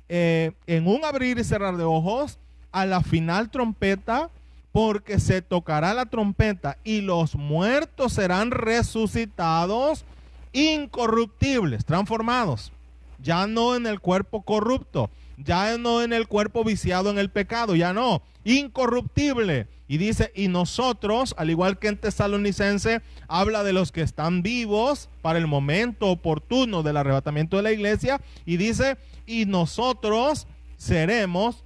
eh, 0.09 0.51
en 0.67 0.87
un 0.87 1.03
abrir 1.05 1.39
y 1.39 1.43
cerrar 1.43 1.77
de 1.77 1.83
ojos, 1.83 2.39
a 2.71 2.85
la 2.85 3.01
final 3.01 3.49
trompeta, 3.49 4.29
porque 4.73 5.21
se 5.21 5.41
tocará 5.41 5.93
la 5.93 6.05
trompeta 6.07 6.77
y 6.83 6.99
los 6.99 7.35
muertos 7.35 8.11
serán 8.11 8.51
resucitados 8.51 10.03
incorruptibles, 10.51 11.85
transformados, 11.85 12.73
ya 13.19 13.47
no 13.47 13.77
en 13.77 13.87
el 13.87 14.01
cuerpo 14.01 14.41
corrupto, 14.41 15.09
ya 15.37 15.77
no 15.77 16.01
en 16.01 16.11
el 16.11 16.27
cuerpo 16.27 16.65
viciado 16.65 17.09
en 17.09 17.17
el 17.17 17.29
pecado, 17.29 17.75
ya 17.75 17.93
no, 17.93 18.21
incorruptible 18.43 19.67
y 19.87 19.97
dice, 19.97 20.31
y 20.33 20.47
nosotros, 20.47 21.35
al 21.37 21.51
igual 21.51 21.77
que 21.77 21.87
en 21.87 21.97
Tesalonicense, 21.97 23.01
habla 23.27 23.63
de 23.63 23.73
los 23.73 23.91
que 23.91 24.01
están 24.01 24.41
vivos 24.41 25.09
para 25.21 25.37
el 25.37 25.45
momento 25.45 26.07
oportuno 26.07 26.81
del 26.81 26.97
arrebatamiento 26.97 27.57
de 27.57 27.63
la 27.63 27.71
iglesia. 27.71 28.19
Y 28.45 28.57
dice, 28.57 28.97
y 29.27 29.45
nosotros 29.45 30.47
seremos 30.77 31.63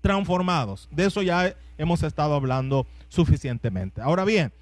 transformados. 0.00 0.88
De 0.92 1.06
eso 1.06 1.22
ya 1.22 1.54
hemos 1.78 2.04
estado 2.04 2.34
hablando 2.34 2.86
suficientemente. 3.08 4.00
Ahora 4.00 4.24
bien, 4.24 4.52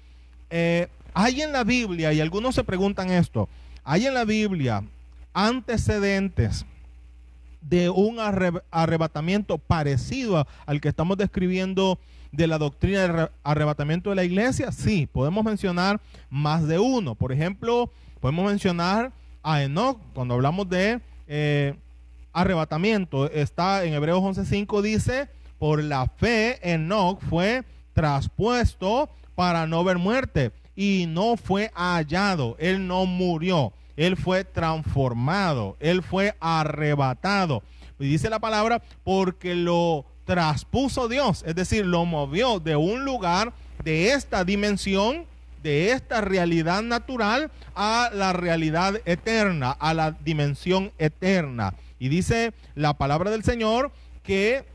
eh, 0.49 0.87
hay 1.13 1.41
en 1.41 1.51
la 1.51 1.63
Biblia, 1.63 2.13
y 2.13 2.21
algunos 2.21 2.55
se 2.55 2.63
preguntan 2.63 3.11
esto, 3.11 3.47
hay 3.83 4.07
en 4.07 4.15
la 4.15 4.25
Biblia 4.25 4.83
antecedentes 5.33 6.65
de 7.61 7.89
un 7.89 8.17
arrebatamiento 8.19 9.57
parecido 9.57 10.47
al 10.65 10.81
que 10.81 10.89
estamos 10.89 11.17
describiendo 11.17 11.99
de 12.31 12.47
la 12.47 12.57
doctrina 12.57 13.01
del 13.01 13.29
arrebatamiento 13.43 14.09
de 14.09 14.15
la 14.15 14.23
iglesia? 14.23 14.71
Sí, 14.71 15.07
podemos 15.11 15.43
mencionar 15.43 15.99
más 16.29 16.67
de 16.67 16.79
uno. 16.79 17.15
Por 17.15 17.31
ejemplo, 17.31 17.91
podemos 18.19 18.45
mencionar 18.45 19.11
a 19.43 19.63
Enoch, 19.63 19.99
cuando 20.13 20.33
hablamos 20.33 20.69
de 20.69 20.99
eh, 21.27 21.75
arrebatamiento, 22.33 23.31
está 23.31 23.83
en 23.85 23.93
Hebreos 23.93 24.21
11.5, 24.21 24.81
dice, 24.81 25.29
por 25.57 25.81
la 25.81 26.07
fe 26.07 26.59
Enoch 26.61 27.19
fue 27.29 27.63
traspuesto 27.93 29.09
para 29.35 29.65
no 29.65 29.83
ver 29.83 29.97
muerte 29.97 30.51
y 30.75 31.05
no 31.07 31.37
fue 31.37 31.71
hallado, 31.73 32.55
él 32.59 32.87
no 32.87 33.05
murió. 33.05 33.73
Él 33.97 34.15
fue 34.15 34.45
transformado, 34.45 35.75
Él 35.79 36.03
fue 36.03 36.35
arrebatado. 36.39 37.63
Y 37.99 38.05
dice 38.05 38.29
la 38.29 38.39
palabra, 38.39 38.81
porque 39.03 39.55
lo 39.55 40.05
traspuso 40.23 41.07
Dios, 41.07 41.43
es 41.47 41.55
decir, 41.55 41.85
lo 41.85 42.05
movió 42.05 42.59
de 42.59 42.75
un 42.75 43.03
lugar 43.03 43.53
de 43.83 44.11
esta 44.13 44.43
dimensión, 44.43 45.25
de 45.63 45.91
esta 45.91 46.21
realidad 46.21 46.83
natural, 46.83 47.49
a 47.75 48.09
la 48.13 48.33
realidad 48.33 49.01
eterna, 49.05 49.71
a 49.71 49.93
la 49.93 50.11
dimensión 50.11 50.91
eterna. 50.99 51.73
Y 51.97 52.09
dice 52.09 52.53
la 52.75 52.93
palabra 52.93 53.31
del 53.31 53.43
Señor 53.43 53.91
que 54.21 54.65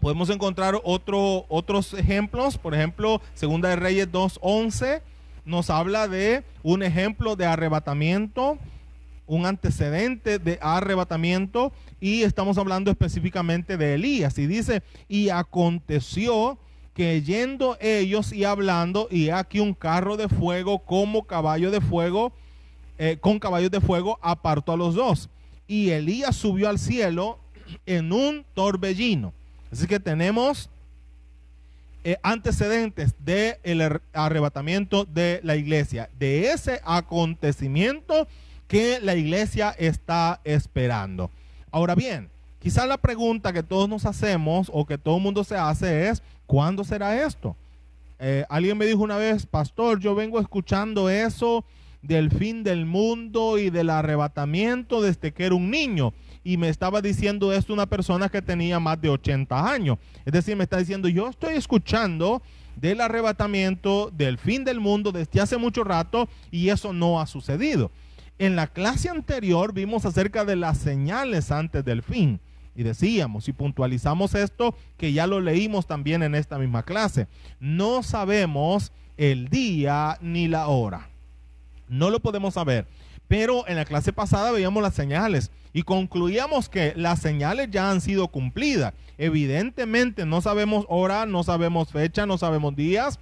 podemos 0.00 0.28
encontrar 0.28 0.78
otro, 0.84 1.46
otros 1.48 1.94
ejemplos, 1.94 2.58
por 2.58 2.74
ejemplo, 2.74 3.22
Segunda 3.34 3.70
de 3.70 3.76
Reyes 3.76 4.10
2.11 4.10 5.00
nos 5.44 5.70
habla 5.70 6.08
de 6.08 6.44
un 6.62 6.82
ejemplo 6.82 7.36
de 7.36 7.46
arrebatamiento, 7.46 8.58
un 9.26 9.46
antecedente 9.46 10.38
de 10.38 10.58
arrebatamiento 10.60 11.72
y 12.00 12.22
estamos 12.22 12.58
hablando 12.58 12.90
específicamente 12.90 13.76
de 13.76 13.94
Elías. 13.94 14.38
Y 14.38 14.46
dice, 14.46 14.82
y 15.08 15.30
aconteció 15.30 16.58
que 16.94 17.22
yendo 17.22 17.76
ellos 17.80 18.32
y 18.32 18.44
hablando, 18.44 19.08
y 19.10 19.30
aquí 19.30 19.60
un 19.60 19.74
carro 19.74 20.16
de 20.16 20.28
fuego 20.28 20.80
como 20.80 21.26
caballo 21.26 21.70
de 21.70 21.80
fuego, 21.80 22.32
eh, 22.98 23.16
con 23.20 23.38
caballos 23.38 23.70
de 23.70 23.80
fuego, 23.80 24.18
apartó 24.20 24.72
a 24.72 24.76
los 24.76 24.94
dos. 24.94 25.30
Y 25.66 25.90
Elías 25.90 26.36
subió 26.36 26.68
al 26.68 26.78
cielo 26.78 27.38
en 27.86 28.12
un 28.12 28.44
torbellino. 28.54 29.32
Así 29.70 29.86
que 29.86 29.98
tenemos 29.98 30.68
eh, 32.04 32.18
antecedentes 32.22 33.14
del 33.18 34.00
arrebatamiento 34.12 35.04
de 35.04 35.40
la 35.44 35.56
iglesia, 35.56 36.10
de 36.18 36.50
ese 36.50 36.80
acontecimiento 36.84 38.26
que 38.66 38.98
la 39.00 39.14
iglesia 39.14 39.74
está 39.78 40.40
esperando. 40.44 41.30
Ahora 41.70 41.94
bien, 41.94 42.28
quizás 42.58 42.88
la 42.88 42.98
pregunta 42.98 43.52
que 43.52 43.62
todos 43.62 43.88
nos 43.88 44.04
hacemos 44.06 44.70
o 44.72 44.84
que 44.84 44.98
todo 44.98 45.16
el 45.18 45.22
mundo 45.22 45.44
se 45.44 45.56
hace 45.56 46.08
es, 46.08 46.22
¿cuándo 46.46 46.82
será 46.82 47.24
esto? 47.24 47.54
Eh, 48.18 48.44
alguien 48.48 48.78
me 48.78 48.86
dijo 48.86 49.00
una 49.00 49.16
vez, 49.16 49.46
pastor, 49.46 49.98
yo 50.00 50.14
vengo 50.14 50.40
escuchando 50.40 51.08
eso 51.08 51.64
del 52.02 52.30
fin 52.30 52.64
del 52.64 52.84
mundo 52.84 53.58
y 53.58 53.70
del 53.70 53.90
arrebatamiento 53.90 55.00
desde 55.00 55.32
que 55.32 55.44
era 55.46 55.54
un 55.54 55.70
niño 55.70 56.12
y 56.44 56.56
me 56.56 56.68
estaba 56.68 57.00
diciendo 57.00 57.52
esto 57.52 57.72
una 57.72 57.86
persona 57.86 58.28
que 58.28 58.42
tenía 58.42 58.80
más 58.80 59.00
de 59.00 59.08
80 59.08 59.72
años. 59.72 59.98
Es 60.24 60.32
decir, 60.32 60.56
me 60.56 60.64
está 60.64 60.78
diciendo, 60.78 61.08
yo 61.08 61.28
estoy 61.28 61.54
escuchando 61.54 62.42
del 62.76 63.00
arrebatamiento, 63.00 64.10
del 64.12 64.38
fin 64.38 64.64
del 64.64 64.80
mundo 64.80 65.12
desde 65.12 65.40
hace 65.40 65.56
mucho 65.56 65.84
rato 65.84 66.28
y 66.50 66.70
eso 66.70 66.92
no 66.92 67.20
ha 67.20 67.26
sucedido. 67.26 67.90
En 68.38 68.56
la 68.56 68.66
clase 68.66 69.08
anterior 69.08 69.72
vimos 69.72 70.04
acerca 70.04 70.44
de 70.44 70.56
las 70.56 70.78
señales 70.78 71.52
antes 71.52 71.84
del 71.84 72.02
fin. 72.02 72.40
Y 72.74 72.82
decíamos 72.84 73.48
y 73.48 73.52
puntualizamos 73.52 74.34
esto 74.34 74.74
que 74.96 75.12
ya 75.12 75.26
lo 75.26 75.40
leímos 75.40 75.86
también 75.86 76.22
en 76.22 76.34
esta 76.34 76.58
misma 76.58 76.82
clase. 76.82 77.28
No 77.60 78.02
sabemos 78.02 78.92
el 79.18 79.48
día 79.48 80.18
ni 80.22 80.48
la 80.48 80.68
hora. 80.68 81.11
No 81.92 82.08
lo 82.08 82.20
podemos 82.20 82.54
saber. 82.54 82.86
Pero 83.28 83.68
en 83.68 83.76
la 83.76 83.84
clase 83.84 84.12
pasada 84.12 84.50
veíamos 84.50 84.82
las 84.82 84.94
señales 84.94 85.50
y 85.74 85.82
concluíamos 85.82 86.68
que 86.68 86.94
las 86.96 87.20
señales 87.20 87.68
ya 87.70 87.90
han 87.90 88.00
sido 88.00 88.28
cumplidas. 88.28 88.94
Evidentemente 89.18 90.24
no 90.24 90.40
sabemos 90.40 90.86
hora, 90.88 91.26
no 91.26 91.44
sabemos 91.44 91.90
fecha, 91.92 92.24
no 92.24 92.38
sabemos 92.38 92.74
días, 92.74 93.20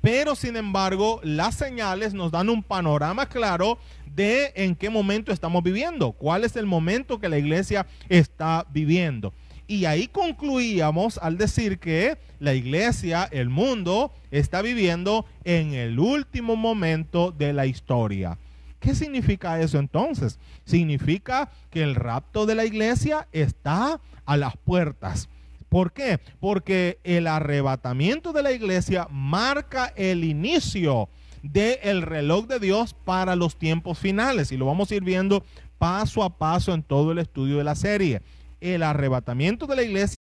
pero 0.00 0.36
sin 0.36 0.56
embargo 0.56 1.20
las 1.24 1.56
señales 1.56 2.14
nos 2.14 2.30
dan 2.30 2.48
un 2.48 2.62
panorama 2.62 3.26
claro 3.26 3.78
de 4.14 4.52
en 4.54 4.76
qué 4.76 4.88
momento 4.88 5.32
estamos 5.32 5.62
viviendo, 5.62 6.12
cuál 6.12 6.44
es 6.44 6.56
el 6.56 6.66
momento 6.66 7.18
que 7.18 7.28
la 7.28 7.38
iglesia 7.38 7.86
está 8.08 8.66
viviendo. 8.72 9.32
Y 9.66 9.84
ahí 9.84 10.08
concluíamos 10.08 11.18
al 11.18 11.38
decir 11.38 11.78
que 11.78 12.18
la 12.38 12.54
iglesia, 12.54 13.28
el 13.30 13.48
mundo, 13.48 14.12
está 14.30 14.62
viviendo 14.62 15.24
en 15.44 15.72
el 15.74 15.98
último 15.98 16.56
momento 16.56 17.30
de 17.30 17.52
la 17.52 17.66
historia. 17.66 18.38
¿Qué 18.80 18.94
significa 18.94 19.60
eso 19.60 19.78
entonces? 19.78 20.40
Significa 20.64 21.50
que 21.70 21.82
el 21.82 21.94
rapto 21.94 22.46
de 22.46 22.56
la 22.56 22.64
iglesia 22.64 23.28
está 23.30 24.00
a 24.24 24.36
las 24.36 24.56
puertas. 24.56 25.28
¿Por 25.68 25.92
qué? 25.92 26.18
Porque 26.40 26.98
el 27.04 27.28
arrebatamiento 27.28 28.32
de 28.32 28.42
la 28.42 28.52
iglesia 28.52 29.06
marca 29.10 29.92
el 29.96 30.24
inicio 30.24 31.08
del 31.42 32.02
reloj 32.02 32.46
de 32.46 32.58
Dios 32.58 32.94
para 33.04 33.36
los 33.36 33.56
tiempos 33.56 33.98
finales. 33.98 34.52
Y 34.52 34.56
lo 34.56 34.66
vamos 34.66 34.90
a 34.90 34.96
ir 34.96 35.02
viendo 35.02 35.44
paso 35.78 36.22
a 36.22 36.36
paso 36.36 36.74
en 36.74 36.82
todo 36.82 37.12
el 37.12 37.18
estudio 37.18 37.58
de 37.58 37.64
la 37.64 37.74
serie. 37.74 38.20
El 38.62 38.84
arrebatamiento 38.84 39.66
de 39.66 39.74
la 39.74 39.82
iglesia 39.82 40.16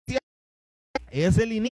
es 1.11 1.38
el 1.38 1.52
inicio 1.52 1.71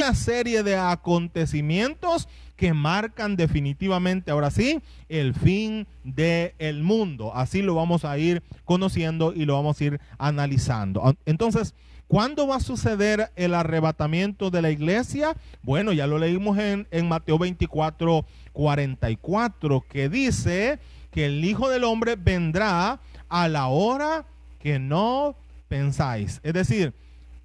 una 0.00 0.14
serie 0.14 0.62
de 0.62 0.76
acontecimientos 0.76 2.26
que 2.56 2.72
marcan 2.72 3.36
definitivamente, 3.36 4.30
ahora 4.30 4.50
sí, 4.50 4.80
el 5.10 5.34
fin 5.34 5.86
del 6.04 6.82
mundo. 6.82 7.32
Así 7.34 7.60
lo 7.60 7.74
vamos 7.74 8.06
a 8.06 8.16
ir 8.16 8.42
conociendo 8.64 9.34
y 9.34 9.44
lo 9.44 9.56
vamos 9.56 9.78
a 9.78 9.84
ir 9.84 10.00
analizando. 10.16 11.14
Entonces, 11.26 11.74
¿cuándo 12.08 12.46
va 12.46 12.56
a 12.56 12.60
suceder 12.60 13.30
el 13.36 13.52
arrebatamiento 13.52 14.50
de 14.50 14.62
la 14.62 14.70
iglesia? 14.70 15.36
Bueno, 15.62 15.92
ya 15.92 16.06
lo 16.06 16.16
leímos 16.16 16.56
en, 16.56 16.88
en 16.90 17.08
Mateo 17.08 17.38
24, 17.38 18.24
44, 18.54 19.84
que 19.86 20.08
dice 20.08 20.78
que 21.10 21.26
el 21.26 21.44
Hijo 21.44 21.68
del 21.68 21.84
Hombre 21.84 22.16
vendrá 22.16 23.00
a 23.28 23.48
la 23.48 23.66
hora 23.66 24.24
que 24.60 24.78
no 24.78 25.34
pensáis. 25.68 26.40
Es 26.42 26.52
decir, 26.52 26.94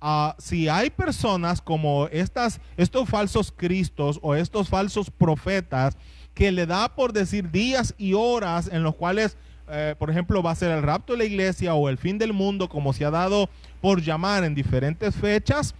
ah, 0.01 0.35
si 0.37 0.69
hay 0.69 0.89
personas 0.89 1.61
como 1.61 2.07
estas, 2.11 2.59
estos 2.77 3.09
falsos 3.09 3.51
cristos 3.55 4.19
o 4.21 4.35
estos 4.35 4.69
falsos 4.69 5.09
profetas 5.09 5.97
que 6.33 6.51
le 6.51 6.65
da 6.65 6.93
por 6.93 7.13
decir 7.13 7.49
días 7.49 7.95
y 7.97 8.13
horas 8.13 8.69
en 8.71 8.83
los 8.83 8.95
cuales, 8.95 9.37
eh, 9.69 9.95
por 9.97 10.11
ejemplo, 10.11 10.43
va 10.43 10.51
a 10.51 10.55
ser 10.55 10.71
el 10.71 10.83
rapto 10.83 11.13
de 11.13 11.19
la 11.19 11.25
iglesia 11.25 11.73
o 11.73 11.89
el 11.89 11.97
fin 11.97 12.17
del 12.17 12.33
mundo, 12.33 12.67
como 12.67 12.93
se 12.93 13.05
ha 13.05 13.11
dado 13.11 13.49
por 13.81 14.01
llamar 14.01 14.43
en 14.43 14.53
diferentes 14.53 15.15
fechas, 15.15 15.73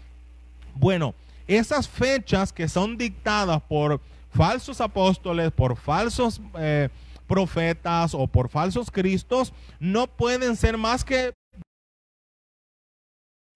bueno, 0.75 1.13
esas 1.47 1.87
fechas 1.87 2.51
que 2.51 2.67
son 2.67 2.97
dictadas 2.97 3.61
por 3.63 4.01
falsos 4.31 4.81
apóstoles, 4.81 5.51
por 5.51 5.75
falsos 5.75 6.41
eh, 6.57 6.89
profetas 7.27 8.13
o 8.13 8.27
por 8.27 8.49
falsos 8.49 8.91
cristos, 8.91 9.53
no 9.79 10.07
pueden 10.07 10.55
ser 10.55 10.77
más 10.77 11.03
que 11.03 11.33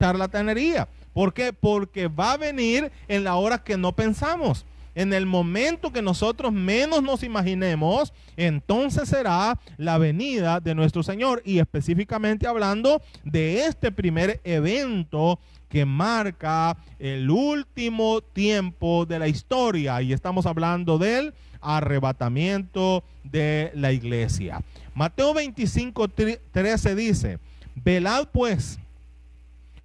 charlatanería. 0.02 0.88
¿Por 1.14 1.34
qué? 1.34 1.52
Porque 1.54 2.08
va 2.08 2.34
a 2.34 2.38
venir 2.38 2.92
en 3.08 3.24
la 3.24 3.36
hora 3.36 3.64
que 3.64 3.78
no 3.78 3.96
pensamos. 3.96 4.66
En 4.96 5.14
el 5.14 5.26
momento 5.26 5.94
que 5.94 6.02
nosotros 6.02 6.52
menos 6.52 7.04
nos 7.04 7.24
imaginemos, 7.24 8.14
entonces 8.38 9.10
será 9.10 9.60
la 9.78 9.98
venida 9.98 10.60
de 10.60 10.76
nuestro 10.76 11.04
Señor. 11.04 11.42
Y 11.46 11.60
específicamente 11.60 12.48
hablando 12.48 13.02
de 13.24 13.66
este 13.66 13.92
primer 13.92 14.42
evento 14.44 15.40
que 15.70 15.86
marca 15.86 16.78
el 16.98 17.30
último 17.30 18.22
tiempo 18.22 19.06
de 19.06 19.20
la 19.20 19.28
historia. 19.28 20.02
Y 20.02 20.12
estamos 20.12 20.46
hablando 20.46 20.98
del 20.98 21.34
arrebatamiento 21.62 23.04
de 23.24 23.72
la 23.74 23.92
iglesia. 23.92 24.62
Mateo 24.94 25.34
25, 25.34 26.08
13 26.08 26.96
dice, 26.96 27.40
velad 27.76 28.28
pues, 28.32 28.80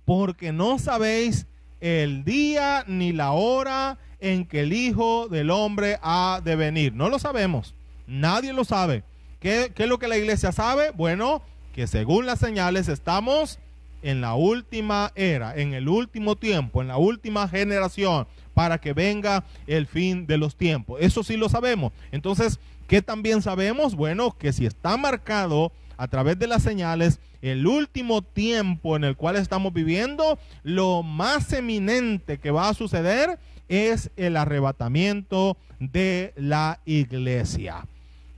porque 0.04 0.52
no 0.52 0.78
sabéis 0.78 1.46
el 1.80 2.24
día 2.24 2.84
ni 2.86 3.12
la 3.12 3.32
hora 3.32 3.98
en 4.20 4.46
que 4.46 4.60
el 4.60 4.72
Hijo 4.72 5.28
del 5.28 5.50
Hombre 5.50 5.98
ha 6.02 6.40
de 6.42 6.56
venir. 6.56 6.94
No 6.94 7.08
lo 7.08 7.18
sabemos, 7.18 7.74
nadie 8.06 8.52
lo 8.52 8.64
sabe. 8.64 9.04
¿Qué, 9.40 9.72
¿Qué, 9.74 9.82
es 9.82 9.88
lo 9.88 9.98
que 9.98 10.08
la 10.08 10.16
iglesia 10.16 10.52
sabe? 10.52 10.90
Bueno, 10.90 11.42
que 11.74 11.86
según 11.86 12.24
las 12.24 12.38
señales 12.38 12.88
estamos 12.88 13.58
en 14.02 14.20
la 14.20 14.34
última 14.34 15.12
era, 15.14 15.54
en 15.56 15.74
el 15.74 15.88
último 15.88 16.36
tiempo, 16.36 16.82
en 16.82 16.88
la 16.88 16.98
última 16.98 17.48
generación, 17.48 18.26
para 18.54 18.78
que 18.78 18.92
venga 18.92 19.44
el 19.66 19.86
fin 19.86 20.26
de 20.26 20.38
los 20.38 20.56
tiempos. 20.56 21.00
Eso 21.00 21.22
sí 21.22 21.36
lo 21.36 21.48
sabemos. 21.48 21.92
Entonces, 22.12 22.58
¿qué 22.86 23.02
también 23.02 23.42
sabemos? 23.42 23.94
Bueno, 23.94 24.36
que 24.38 24.52
si 24.52 24.64
está 24.64 24.96
marcado 24.96 25.72
a 25.96 26.08
través 26.08 26.38
de 26.38 26.46
las 26.46 26.62
señales, 26.62 27.20
el 27.42 27.66
último 27.66 28.22
tiempo 28.22 28.96
en 28.96 29.04
el 29.04 29.16
cual 29.16 29.36
estamos 29.36 29.72
viviendo, 29.72 30.38
lo 30.62 31.02
más 31.02 31.52
eminente 31.52 32.38
que 32.38 32.50
va 32.50 32.68
a 32.68 32.74
suceder 32.74 33.38
es 33.68 34.10
el 34.16 34.36
arrebatamiento 34.36 35.56
de 35.78 36.32
la 36.36 36.80
iglesia. 36.84 37.86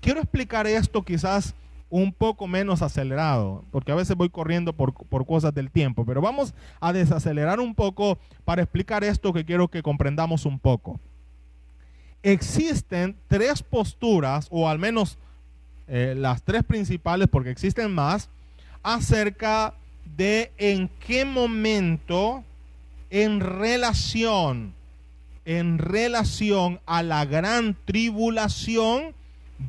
Quiero 0.00 0.20
explicar 0.20 0.66
esto 0.66 1.02
quizás 1.02 1.54
un 1.88 2.12
poco 2.12 2.46
menos 2.46 2.82
acelerado, 2.82 3.64
porque 3.70 3.92
a 3.92 3.96
veces 3.96 4.16
voy 4.16 4.28
corriendo 4.28 4.72
por, 4.72 4.94
cosas 5.26 5.54
del 5.54 5.70
tiempo, 5.70 6.04
pero 6.04 6.20
vamos 6.20 6.54
a 6.80 6.92
desacelerar 6.92 7.60
un 7.60 7.74
poco 7.74 8.18
para 8.44 8.62
explicar 8.62 9.04
esto 9.04 9.32
que 9.32 9.44
quiero 9.44 9.68
que 9.68 9.82
comprendamos 9.82 10.46
un 10.46 10.58
poco. 10.58 10.98
Existen 12.22 13.16
tres 13.28 13.62
posturas, 13.62 14.48
o 14.50 14.68
al 14.68 14.78
menos 14.78 15.18
eh, 15.86 16.14
las 16.16 16.42
tres 16.42 16.64
principales, 16.64 17.28
porque 17.28 17.50
existen 17.50 17.92
más, 17.92 18.30
acerca 18.82 19.74
de 20.16 20.52
en 20.58 20.88
qué 21.06 21.24
momento 21.24 22.42
en 23.10 23.38
relación, 23.40 24.74
en 25.44 25.78
relación 25.78 26.80
a 26.86 27.04
la 27.04 27.24
gran 27.24 27.76
tribulación, 27.84 29.14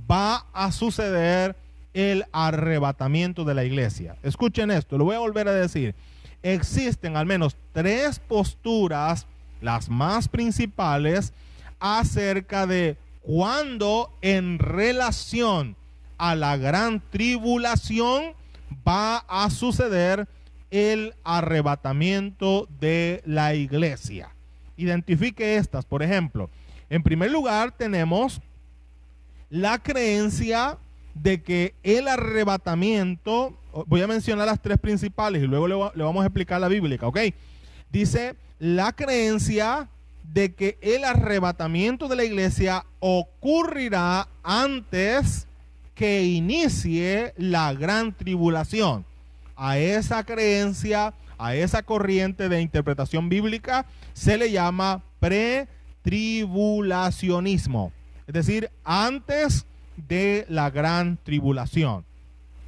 va 0.10 0.48
a 0.54 0.72
suceder 0.72 1.56
el 1.98 2.26
arrebatamiento 2.32 3.44
de 3.44 3.56
la 3.56 3.64
iglesia. 3.64 4.18
Escuchen 4.22 4.70
esto, 4.70 5.00
lo 5.00 5.06
voy 5.06 5.16
a 5.16 5.20
volver 5.20 5.48
a 5.48 5.54
decir. 5.54 5.96
Existen 6.44 7.18
al 7.18 7.26
menos 7.26 7.58
tres 7.74 8.20
posturas, 8.20 9.26
las 9.62 9.90
más 9.90 10.28
principales, 10.28 11.34
acerca 11.80 12.68
de 12.68 12.98
cuándo 13.24 14.16
en 14.22 14.60
relación 14.60 15.76
a 16.20 16.36
la 16.36 16.56
gran 16.58 17.02
tribulación 17.10 18.36
va 18.88 19.18
a 19.28 19.50
suceder 19.50 20.28
el 20.70 21.16
arrebatamiento 21.24 22.68
de 22.80 23.24
la 23.26 23.56
iglesia. 23.56 24.30
Identifique 24.76 25.56
estas, 25.58 25.84
por 25.86 26.04
ejemplo. 26.04 26.52
En 26.92 27.02
primer 27.02 27.32
lugar 27.32 27.72
tenemos 27.72 28.40
la 29.50 29.80
creencia 29.80 30.78
de 31.22 31.42
que 31.42 31.76
el 31.84 32.08
arrebatamiento, 32.08 33.58
voy 33.88 34.02
a 34.02 34.08
mencionar 34.08 34.48
las 34.48 34.62
tres 34.62 34.78
principales 34.78 35.44
y 35.44 35.48
luego 35.48 35.68
le, 35.68 35.76
vamos 36.04 36.24
a 36.24 36.28
explicar 36.28 36.62
la 36.62 36.68
bíblica, 36.68 37.08
¿ok? 37.08 37.20
Dice 37.92 38.36
la 38.60 38.94
creencia 38.94 39.90
de 40.34 40.54
que 40.54 40.78
el 40.82 41.04
arrebatamiento 41.04 42.08
de 42.08 42.16
la 42.16 42.24
iglesia 42.24 42.86
ocurrirá 43.00 44.28
antes 44.44 45.48
que 45.96 46.26
inicie 46.26 47.34
la 47.38 47.74
gran 47.74 48.16
tribulación. 48.16 49.04
A 49.56 49.80
esa 49.80 50.24
creencia, 50.24 51.16
a 51.38 51.56
esa 51.56 51.82
corriente 51.82 52.50
de 52.50 52.62
interpretación 52.62 53.30
bíblica, 53.30 53.88
se 54.14 54.38
le 54.38 54.52
llama 54.52 55.02
pretribulacionismo. 55.20 57.92
Es 58.28 58.34
decir, 58.34 58.70
antes 58.84 59.66
de 60.08 60.46
la 60.50 60.70
gran 60.70 61.18
tribulación. 61.24 62.06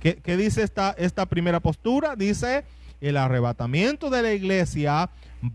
¿Qué, 0.02 0.38
dice 0.38 0.64
esta, 0.64 0.92
esta 0.98 1.26
primera 1.26 1.60
postura? 1.60 2.16
Dice, 2.16 2.64
el 3.02 3.18
arrebatamiento 3.18 4.10
de 4.10 4.22
la 4.22 4.34
iglesia 4.34 5.10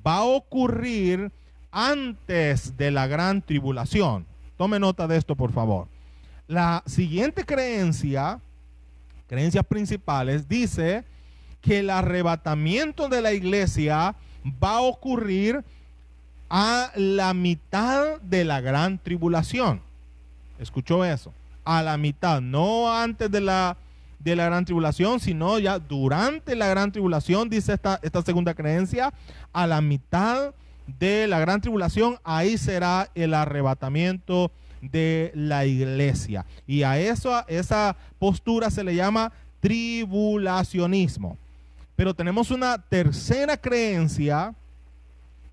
va 0.06 0.18
a 0.18 0.24
ocurrir 0.24 1.32
antes 1.72 2.76
de 2.76 2.90
la 2.90 3.06
gran 3.06 3.42
tribulación. 3.42 4.26
Tome 4.56 4.78
nota 4.78 5.08
de 5.08 5.16
esto, 5.16 5.34
por 5.34 5.52
favor. 5.52 5.88
La 6.46 6.82
siguiente 6.86 7.44
creencia, 7.44 8.38
creencias 9.26 9.64
principales, 9.66 10.48
dice 10.48 11.04
que 11.62 11.78
el 11.78 11.88
arrebatamiento 11.88 13.08
de 13.08 13.22
la 13.22 13.32
iglesia 13.32 14.14
va 14.62 14.76
a 14.76 14.82
ocurrir 14.82 15.64
a 16.50 16.92
la 16.94 17.32
mitad 17.32 18.20
de 18.20 18.44
la 18.44 18.60
gran 18.60 18.98
tribulación. 18.98 19.80
¿Escuchó 20.58 21.04
eso? 21.04 21.32
A 21.64 21.82
la 21.82 21.96
mitad, 21.96 22.40
no 22.40 22.92
antes 22.92 23.30
de 23.30 23.40
la, 23.40 23.76
de 24.18 24.36
la 24.36 24.46
gran 24.46 24.64
tribulación, 24.64 25.20
sino 25.20 25.58
ya 25.58 25.78
durante 25.78 26.56
la 26.56 26.68
gran 26.68 26.92
tribulación, 26.92 27.48
dice 27.48 27.74
esta, 27.74 27.98
esta 28.02 28.22
segunda 28.22 28.54
creencia, 28.54 29.12
a 29.52 29.66
la 29.66 29.80
mitad 29.80 30.54
de 30.86 31.26
la 31.26 31.38
gran 31.40 31.60
tribulación, 31.60 32.18
ahí 32.24 32.58
será 32.58 33.10
el 33.14 33.34
arrebatamiento 33.34 34.50
de 34.82 35.32
la 35.34 35.64
iglesia. 35.64 36.44
Y 36.66 36.82
a 36.82 36.98
eso, 36.98 37.32
esa 37.48 37.96
postura 38.18 38.70
se 38.70 38.84
le 38.84 38.94
llama 38.94 39.32
tribulacionismo. 39.60 41.38
Pero 41.96 42.14
tenemos 42.14 42.50
una 42.50 42.78
tercera 42.78 43.56
creencia 43.56 44.54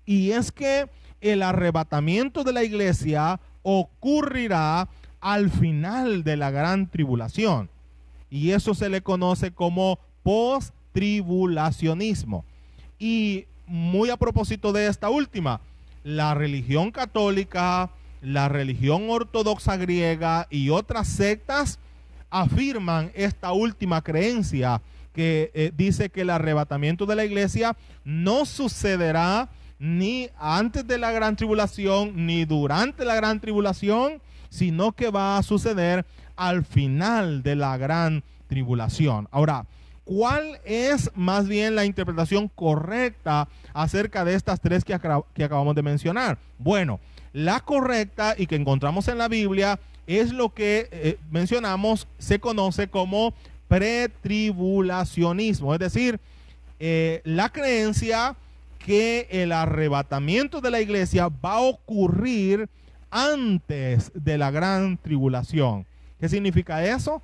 y 0.04 0.32
es 0.32 0.50
que 0.50 0.88
el 1.20 1.42
arrebatamiento 1.42 2.42
de 2.42 2.52
la 2.52 2.64
iglesia 2.64 3.40
ocurrirá 3.62 4.88
al 5.22 5.48
final 5.48 6.24
de 6.24 6.36
la 6.36 6.50
gran 6.50 6.88
tribulación. 6.88 7.70
Y 8.28 8.50
eso 8.50 8.74
se 8.74 8.90
le 8.90 9.00
conoce 9.00 9.52
como 9.52 9.98
post-tribulacionismo. 10.22 12.44
Y 12.98 13.46
muy 13.66 14.10
a 14.10 14.18
propósito 14.18 14.72
de 14.72 14.88
esta 14.88 15.08
última, 15.08 15.62
la 16.04 16.34
religión 16.34 16.90
católica, 16.90 17.90
la 18.20 18.48
religión 18.48 19.08
ortodoxa 19.08 19.76
griega 19.76 20.48
y 20.50 20.70
otras 20.70 21.06
sectas 21.08 21.78
afirman 22.30 23.12
esta 23.14 23.52
última 23.52 24.02
creencia 24.02 24.82
que 25.12 25.52
eh, 25.54 25.70
dice 25.76 26.10
que 26.10 26.22
el 26.22 26.30
arrebatamiento 26.30 27.06
de 27.06 27.14
la 27.16 27.24
iglesia 27.24 27.76
no 28.04 28.44
sucederá 28.46 29.50
ni 29.78 30.30
antes 30.38 30.86
de 30.86 30.98
la 30.98 31.12
gran 31.12 31.36
tribulación 31.36 32.26
ni 32.26 32.44
durante 32.44 33.04
la 33.04 33.14
gran 33.14 33.40
tribulación, 33.40 34.20
sino 34.52 34.92
que 34.92 35.10
va 35.10 35.38
a 35.38 35.42
suceder 35.42 36.04
al 36.36 36.64
final 36.66 37.42
de 37.42 37.56
la 37.56 37.78
gran 37.78 38.22
tribulación. 38.48 39.26
Ahora, 39.30 39.64
¿cuál 40.04 40.60
es 40.66 41.10
más 41.14 41.48
bien 41.48 41.74
la 41.74 41.86
interpretación 41.86 42.48
correcta 42.48 43.48
acerca 43.72 44.26
de 44.26 44.34
estas 44.34 44.60
tres 44.60 44.84
que, 44.84 44.92
acabamos 44.92 45.74
de 45.74 45.82
mencionar? 45.82 46.36
Bueno, 46.58 47.00
la 47.32 47.60
correcta 47.60 48.34
y 48.36 48.46
que 48.46 48.56
encontramos 48.56 49.08
en 49.08 49.16
la 49.16 49.28
Biblia 49.28 49.80
es 50.06 50.34
lo 50.34 50.52
que 50.52 50.86
eh, 50.92 51.18
mencionamos, 51.30 52.06
se 52.18 52.38
conoce 52.38 52.88
como 52.88 53.32
pretribulacionismo, 53.68 55.72
es 55.72 55.80
decir, 55.80 56.20
eh, 56.78 57.22
la 57.24 57.48
creencia 57.48 58.36
que 58.78 59.28
el 59.30 59.50
arrebatamiento 59.50 60.60
de 60.60 60.70
la 60.70 60.82
iglesia 60.82 61.28
va 61.28 61.54
a 61.54 61.60
ocurrir 61.60 62.68
antes 63.12 64.10
de 64.14 64.38
la 64.38 64.50
gran 64.50 64.96
tribulación. 64.96 65.86
¿Qué 66.18 66.28
significa 66.28 66.84
eso? 66.84 67.22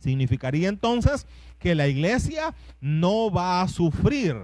Significaría 0.00 0.68
entonces 0.68 1.26
que 1.60 1.76
la 1.76 1.86
iglesia 1.86 2.54
no 2.80 3.30
va 3.30 3.62
a 3.62 3.68
sufrir 3.68 4.36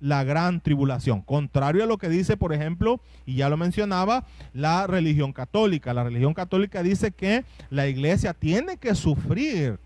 la 0.00 0.24
gran 0.24 0.60
tribulación. 0.60 1.20
Contrario 1.20 1.84
a 1.84 1.86
lo 1.86 1.98
que 1.98 2.08
dice, 2.08 2.36
por 2.36 2.52
ejemplo, 2.52 3.00
y 3.26 3.34
ya 3.36 3.48
lo 3.48 3.56
mencionaba, 3.56 4.24
la 4.54 4.86
religión 4.86 5.32
católica. 5.32 5.92
La 5.92 6.04
religión 6.04 6.34
católica 6.34 6.82
dice 6.82 7.12
que 7.12 7.44
la 7.70 7.86
iglesia 7.88 8.32
tiene 8.32 8.78
que 8.78 8.94
sufrir 8.94 9.78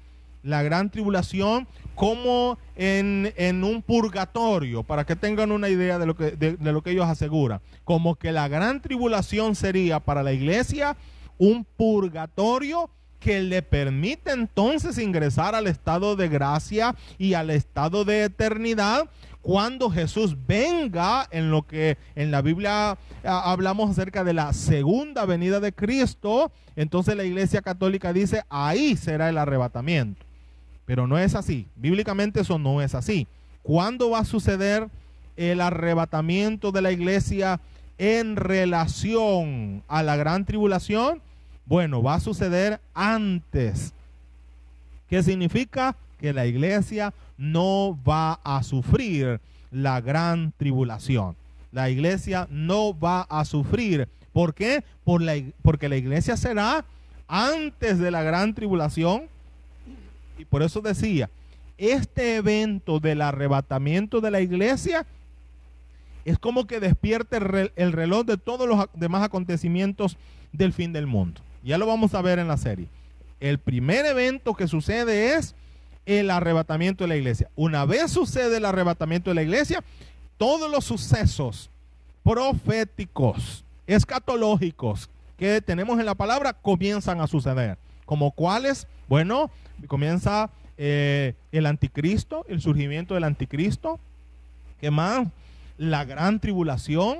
la 0.42 0.62
gran 0.62 0.90
tribulación 0.90 1.66
como 1.94 2.58
en, 2.76 3.64
un 3.64 3.82
purgatorio, 3.82 4.82
para 4.82 5.04
que 5.06 5.16
tengan 5.16 5.50
una 5.50 5.68
idea 5.68 5.98
de 5.98 6.06
lo 6.06 6.14
que, 6.14 6.32
de 6.32 6.72
lo 6.72 6.82
que 6.82 6.90
ellos 6.90 7.06
aseguran. 7.06 7.60
Como 7.84 8.16
que 8.16 8.32
la 8.32 8.48
gran 8.48 8.82
tribulación 8.82 9.54
sería 9.54 10.00
para 10.00 10.22
la 10.22 10.32
iglesia 10.32 10.96
un 11.38 11.64
purgatorio 11.64 12.90
que 13.18 13.40
le 13.40 13.62
permite 13.62 14.30
entonces 14.32 14.98
ingresar 14.98 15.54
al 15.54 15.66
estado 15.66 16.16
de 16.16 16.28
gracia 16.28 16.94
y 17.18 17.34
al 17.34 17.50
estado 17.50 18.04
de 18.04 18.24
eternidad 18.24 19.08
cuando 19.46 19.90
Jesús 19.90 20.36
venga 20.46 21.28
en 21.30 21.52
lo 21.52 21.64
que 21.64 21.98
en 22.16 22.32
la 22.32 22.42
Biblia 22.42 22.98
ah, 23.24 23.52
hablamos 23.52 23.88
acerca 23.90 24.24
de 24.24 24.32
la 24.32 24.52
segunda 24.52 25.24
venida 25.24 25.60
de 25.60 25.72
Cristo, 25.72 26.50
entonces 26.74 27.16
la 27.16 27.22
Iglesia 27.22 27.62
Católica 27.62 28.12
dice, 28.12 28.42
ahí 28.48 28.96
será 28.96 29.28
el 29.28 29.38
arrebatamiento. 29.38 30.25
Pero 30.86 31.06
no 31.06 31.18
es 31.18 31.34
así, 31.34 31.66
bíblicamente 31.76 32.40
eso 32.40 32.58
no 32.58 32.80
es 32.80 32.94
así. 32.94 33.26
¿Cuándo 33.62 34.10
va 34.10 34.20
a 34.20 34.24
suceder 34.24 34.88
el 35.36 35.60
arrebatamiento 35.60 36.72
de 36.72 36.82
la 36.82 36.92
iglesia 36.92 37.60
en 37.98 38.36
relación 38.36 39.82
a 39.88 40.02
la 40.02 40.16
gran 40.16 40.44
tribulación? 40.44 41.20
Bueno, 41.66 42.02
va 42.02 42.14
a 42.14 42.20
suceder 42.20 42.80
antes. 42.94 43.92
¿Qué 45.10 45.22
significa? 45.22 45.96
Que 46.20 46.32
la 46.32 46.46
iglesia 46.46 47.12
no 47.36 47.98
va 48.08 48.40
a 48.44 48.62
sufrir 48.62 49.40
la 49.70 50.00
gran 50.00 50.52
tribulación. 50.56 51.36
La 51.72 51.90
iglesia 51.90 52.46
no 52.50 52.98
va 52.98 53.22
a 53.22 53.44
sufrir. 53.44 54.08
¿Por 54.32 54.54
qué? 54.54 54.84
Por 55.04 55.20
la, 55.22 55.34
porque 55.62 55.88
la 55.88 55.96
iglesia 55.96 56.36
será 56.36 56.84
antes 57.28 57.98
de 57.98 58.10
la 58.10 58.22
gran 58.22 58.54
tribulación. 58.54 59.24
Y 60.38 60.44
por 60.44 60.62
eso 60.62 60.80
decía, 60.80 61.30
este 61.78 62.36
evento 62.36 63.00
del 63.00 63.22
arrebatamiento 63.22 64.20
de 64.20 64.30
la 64.30 64.40
iglesia 64.40 65.06
es 66.24 66.38
como 66.38 66.66
que 66.66 66.80
despierte 66.80 67.38
el 67.76 67.92
reloj 67.92 68.24
de 68.26 68.36
todos 68.36 68.68
los 68.68 68.86
demás 68.94 69.22
acontecimientos 69.22 70.16
del 70.52 70.72
fin 70.72 70.92
del 70.92 71.06
mundo. 71.06 71.40
Ya 71.62 71.78
lo 71.78 71.86
vamos 71.86 72.14
a 72.14 72.22
ver 72.22 72.38
en 72.38 72.48
la 72.48 72.56
serie. 72.56 72.88
El 73.40 73.58
primer 73.58 74.06
evento 74.06 74.54
que 74.54 74.66
sucede 74.66 75.34
es 75.34 75.54
el 76.06 76.30
arrebatamiento 76.30 77.04
de 77.04 77.08
la 77.08 77.16
iglesia. 77.16 77.50
Una 77.56 77.84
vez 77.84 78.12
sucede 78.12 78.56
el 78.56 78.64
arrebatamiento 78.64 79.30
de 79.30 79.34
la 79.34 79.42
iglesia, 79.42 79.84
todos 80.36 80.70
los 80.70 80.84
sucesos 80.84 81.70
proféticos, 82.22 83.64
escatológicos 83.86 85.10
que 85.36 85.60
tenemos 85.60 85.98
en 86.00 86.06
la 86.06 86.14
palabra 86.14 86.54
comienzan 86.54 87.20
a 87.20 87.26
suceder. 87.26 87.78
¿Como 88.04 88.30
cuáles? 88.32 88.86
Bueno, 89.08 89.50
comienza 89.86 90.50
eh, 90.78 91.34
el 91.52 91.66
anticristo, 91.66 92.44
el 92.48 92.60
surgimiento 92.60 93.14
del 93.14 93.24
anticristo. 93.24 93.98
¿Qué 94.80 94.90
más? 94.90 95.28
La 95.78 96.04
gran 96.04 96.40
tribulación. 96.40 97.18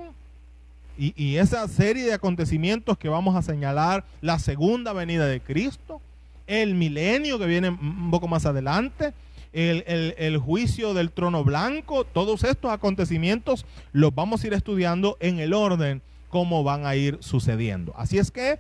Y, 0.99 1.13
y 1.23 1.37
esa 1.37 1.69
serie 1.69 2.05
de 2.05 2.15
acontecimientos 2.15 2.97
que 2.97 3.09
vamos 3.09 3.37
a 3.37 3.43
señalar, 3.43 4.05
la 4.23 4.39
segunda 4.39 4.93
venida 4.93 5.27
de 5.27 5.41
Cristo 5.41 6.01
el 6.47 6.75
milenio 6.75 7.39
que 7.39 7.47
viene 7.47 7.71
un 7.71 8.11
poco 8.11 8.29
más 8.29 8.47
adelante, 8.47 9.13
el, 9.53 10.39
juicio 10.39 10.93
del 10.93 11.11
trono 11.11 11.43
blanco, 11.43 12.05
todos 12.05 12.45
estos 12.45 12.71
acontecimientos 12.71 13.65
los 13.93 14.15
vamos 14.15 14.45
a 14.45 14.47
ir 14.47 14.53
estudiando 14.53 15.17
en 15.19 15.39
el 15.39 15.55
orden 15.55 16.03
como 16.29 16.63
van 16.63 16.85
a 16.87 16.95
ir 16.95 17.19
sucediendo. 17.21 17.95
Así 17.97 18.19
es 18.19 18.31
que 18.31 18.59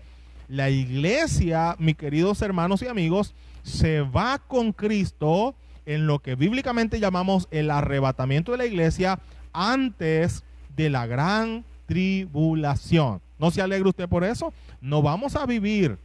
la 0.48 0.70
iglesia, 0.70 1.76
mis 1.78 1.96
queridos 1.96 2.42
hermanos 2.42 2.82
y 2.82 2.86
amigos, 2.86 3.34
se 3.62 4.00
va 4.00 4.38
con 4.38 4.72
Cristo 4.72 5.54
en 5.86 6.06
lo 6.06 6.18
que 6.20 6.34
bíblicamente 6.34 7.00
llamamos 7.00 7.48
el 7.50 7.70
arrebatamiento 7.70 8.52
de 8.52 8.58
la 8.58 8.66
iglesia 8.66 9.20
antes 9.52 10.44
de 10.76 10.90
la 10.90 11.06
gran 11.06 11.64
tribulación. 11.86 13.20
¿No 13.38 13.50
se 13.50 13.62
alegra 13.62 13.88
usted 13.88 14.08
por 14.08 14.24
eso? 14.24 14.52
No 14.80 15.02
vamos 15.02 15.36
a 15.36 15.46
vivir 15.46 15.98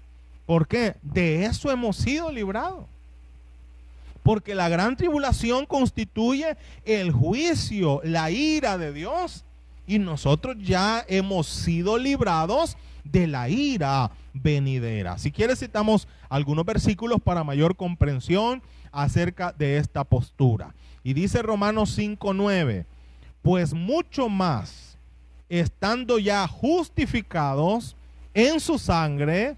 ¿Por 0.52 0.68
qué? 0.68 0.96
De 1.02 1.46
eso 1.46 1.72
hemos 1.72 1.96
sido 1.96 2.30
librados. 2.30 2.84
Porque 4.22 4.54
la 4.54 4.68
gran 4.68 4.98
tribulación 4.98 5.66
constituye 5.66 6.58
el 6.84 7.14
juicio, 7.14 8.02
la 8.04 8.32
ira 8.32 8.78
de 8.78 8.92
Dios. 8.92 9.46
Y 9.88 9.98
nosotros 9.98 10.58
ya 10.60 11.06
hemos 11.08 11.48
sido 11.48 11.98
librados 11.98 12.76
de 13.04 13.28
la 13.28 13.50
ira 13.50 14.12
venidera. 14.34 15.18
Si 15.18 15.32
quieres 15.32 15.60
citamos 15.60 16.08
algunos 16.30 16.66
versículos 16.66 17.20
para 17.22 17.44
mayor 17.44 17.76
comprensión 17.76 18.62
acerca 18.92 19.54
de 19.58 19.78
esta 19.78 20.04
postura. 20.04 20.74
Y 21.04 21.14
dice 21.14 21.42
Romanos 21.42 21.98
5:9, 21.98 22.86
pues 23.42 23.74
mucho 23.74 24.30
más, 24.30 24.98
estando 25.50 26.20
ya 26.20 26.48
justificados 26.48 27.96
en 28.34 28.60
su 28.60 28.78
sangre, 28.78 29.58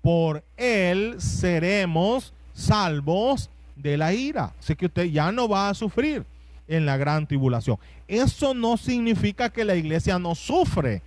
por 0.00 0.42
él 0.56 1.20
seremos 1.20 2.32
salvos 2.54 3.50
de 3.76 3.96
la 3.96 4.12
ira. 4.12 4.54
Así 4.58 4.74
que 4.74 4.86
usted 4.86 5.04
ya 5.04 5.30
no 5.30 5.48
va 5.48 5.68
a 5.68 5.74
sufrir 5.74 6.24
en 6.66 6.86
la 6.86 6.96
gran 6.96 7.26
tribulación. 7.26 7.78
Eso 8.06 8.54
no 8.54 8.76
significa 8.76 9.50
que 9.50 9.64
la 9.64 9.76
iglesia 9.76 10.18
no 10.18 10.34
sufre. 10.34 11.02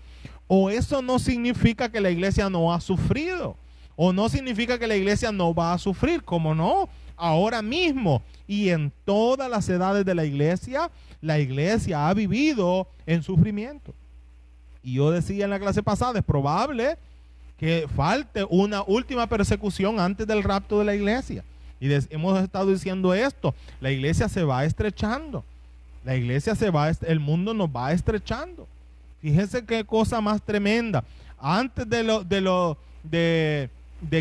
O 0.53 0.69
eso 0.69 1.01
no 1.01 1.17
significa 1.17 1.87
que 1.87 2.01
la 2.01 2.09
iglesia 2.09 2.49
no 2.49 2.73
ha 2.73 2.81
sufrido. 2.81 3.55
O 3.95 4.11
no 4.11 4.27
significa 4.27 4.77
que 4.77 4.85
la 4.85 4.97
iglesia 4.97 5.31
no 5.31 5.53
va 5.53 5.71
a 5.71 5.77
sufrir. 5.77 6.23
Como 6.23 6.53
no, 6.53 6.89
ahora 7.15 7.61
mismo 7.61 8.21
y 8.49 8.67
en 8.67 8.91
todas 9.05 9.49
las 9.49 9.69
edades 9.69 10.03
de 10.03 10.13
la 10.13 10.25
iglesia, 10.25 10.91
la 11.21 11.39
iglesia 11.39 12.09
ha 12.09 12.13
vivido 12.13 12.85
en 13.05 13.23
sufrimiento. 13.23 13.93
Y 14.83 14.95
yo 14.95 15.09
decía 15.09 15.45
en 15.45 15.51
la 15.51 15.59
clase 15.59 15.81
pasada, 15.81 16.19
es 16.19 16.25
probable 16.25 16.97
que 17.57 17.87
falte 17.95 18.45
una 18.49 18.83
última 18.83 19.27
persecución 19.27 20.01
antes 20.01 20.27
del 20.27 20.43
rapto 20.43 20.79
de 20.79 20.83
la 20.83 20.95
iglesia. 20.95 21.45
Y 21.79 21.87
hemos 22.09 22.37
estado 22.43 22.69
diciendo 22.69 23.13
esto, 23.13 23.55
la 23.79 23.89
iglesia 23.89 24.27
se 24.27 24.43
va 24.43 24.65
estrechando. 24.65 25.45
La 26.03 26.17
iglesia 26.17 26.55
se 26.55 26.71
va, 26.71 26.89
el 26.89 27.21
mundo 27.21 27.53
nos 27.53 27.69
va 27.69 27.93
estrechando. 27.93 28.67
Fíjense 29.21 29.65
qué 29.65 29.83
cosa 29.83 30.21
más 30.21 30.41
tremenda. 30.41 31.03
Antes 31.39 31.87
de 31.89 32.03
lo, 32.03 32.23
de 32.23 32.41
lo, 32.41 32.77
de, 33.03 33.69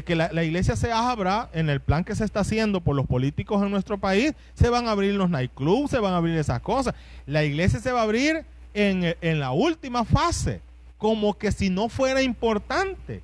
que 0.05 0.15
la, 0.15 0.31
la, 0.33 0.45
iglesia 0.45 0.77
se 0.77 0.93
abra 0.93 1.49
en 1.53 1.69
el 1.69 1.81
plan 1.81 2.05
que 2.05 2.15
se 2.15 2.25
está 2.25 2.41
haciendo 2.41 2.81
por 2.81 2.97
los 2.97 3.07
políticos 3.07 3.63
en 3.63 3.71
nuestro 3.71 3.99
país, 3.99 4.35
se 4.55 4.69
van 4.69 4.89
a 4.89 4.93
abrir 4.93 5.15
los 5.15 5.31
nightclubs, 5.31 5.91
se 5.91 5.99
van 5.99 6.13
a 6.15 6.19
abrir 6.19 6.37
esas 6.37 6.61
cosas. 6.61 6.95
La 7.27 7.45
iglesia 7.45 7.81
se 7.81 7.93
va 7.93 8.01
a 8.01 8.05
abrir 8.05 8.45
en, 8.75 9.17
en 9.21 9.41
la 9.41 9.53
última 9.53 10.05
fase, 10.05 10.61
como 10.99 11.37
que 11.37 11.53
si 11.53 11.71
no 11.71 11.89
fuera 11.89 12.23
importante. 12.23 13.23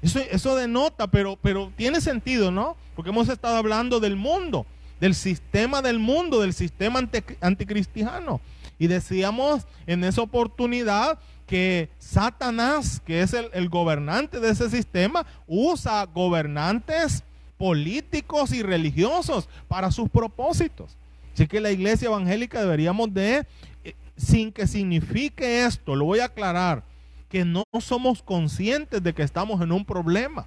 Eso, 0.00 0.54
denota, 0.54 1.08
pero, 1.08 1.36
pero 1.42 1.72
tiene 1.76 2.00
sentido, 2.00 2.52
¿no? 2.52 2.76
Porque 2.94 3.10
hemos 3.10 3.28
estado 3.28 3.56
hablando 3.56 3.98
del 3.98 4.14
mundo, 4.14 4.64
del 5.00 5.14
sistema 5.14 5.82
del 5.82 5.98
mundo, 5.98 6.40
del 6.40 6.54
sistema 6.54 7.00
anticristiano. 7.40 8.40
Y 8.78 8.86
decíamos 8.86 9.66
en 9.86 10.04
esa 10.04 10.22
oportunidad 10.22 11.18
que 11.46 11.88
Satanás, 11.98 13.00
que 13.04 13.22
es 13.22 13.32
el, 13.32 13.68
gobernante 13.68 14.38
de 14.38 14.50
ese 14.50 14.68
sistema, 14.70 15.26
usa 15.46 16.04
gobernantes 16.04 17.24
políticos 17.56 18.52
y 18.52 18.62
religiosos 18.62 19.48
para 19.66 19.90
sus 19.90 20.08
propósitos. 20.10 20.96
Así 21.34 21.46
que 21.46 21.60
la 21.60 21.70
iglesia 21.70 22.06
evangélica 22.06 22.60
deberíamos 22.60 23.12
de, 23.14 23.46
eh, 23.84 23.94
sin 24.16 24.52
que 24.52 24.66
signifique 24.66 25.64
esto, 25.64 25.96
lo 25.96 26.04
voy 26.04 26.20
a 26.20 26.26
aclarar, 26.26 26.84
que 27.28 27.44
no 27.44 27.64
somos 27.80 28.22
conscientes 28.22 29.02
de 29.02 29.12
que 29.14 29.22
estamos 29.22 29.60
en 29.62 29.72
un 29.72 29.84
problema. 29.84 30.46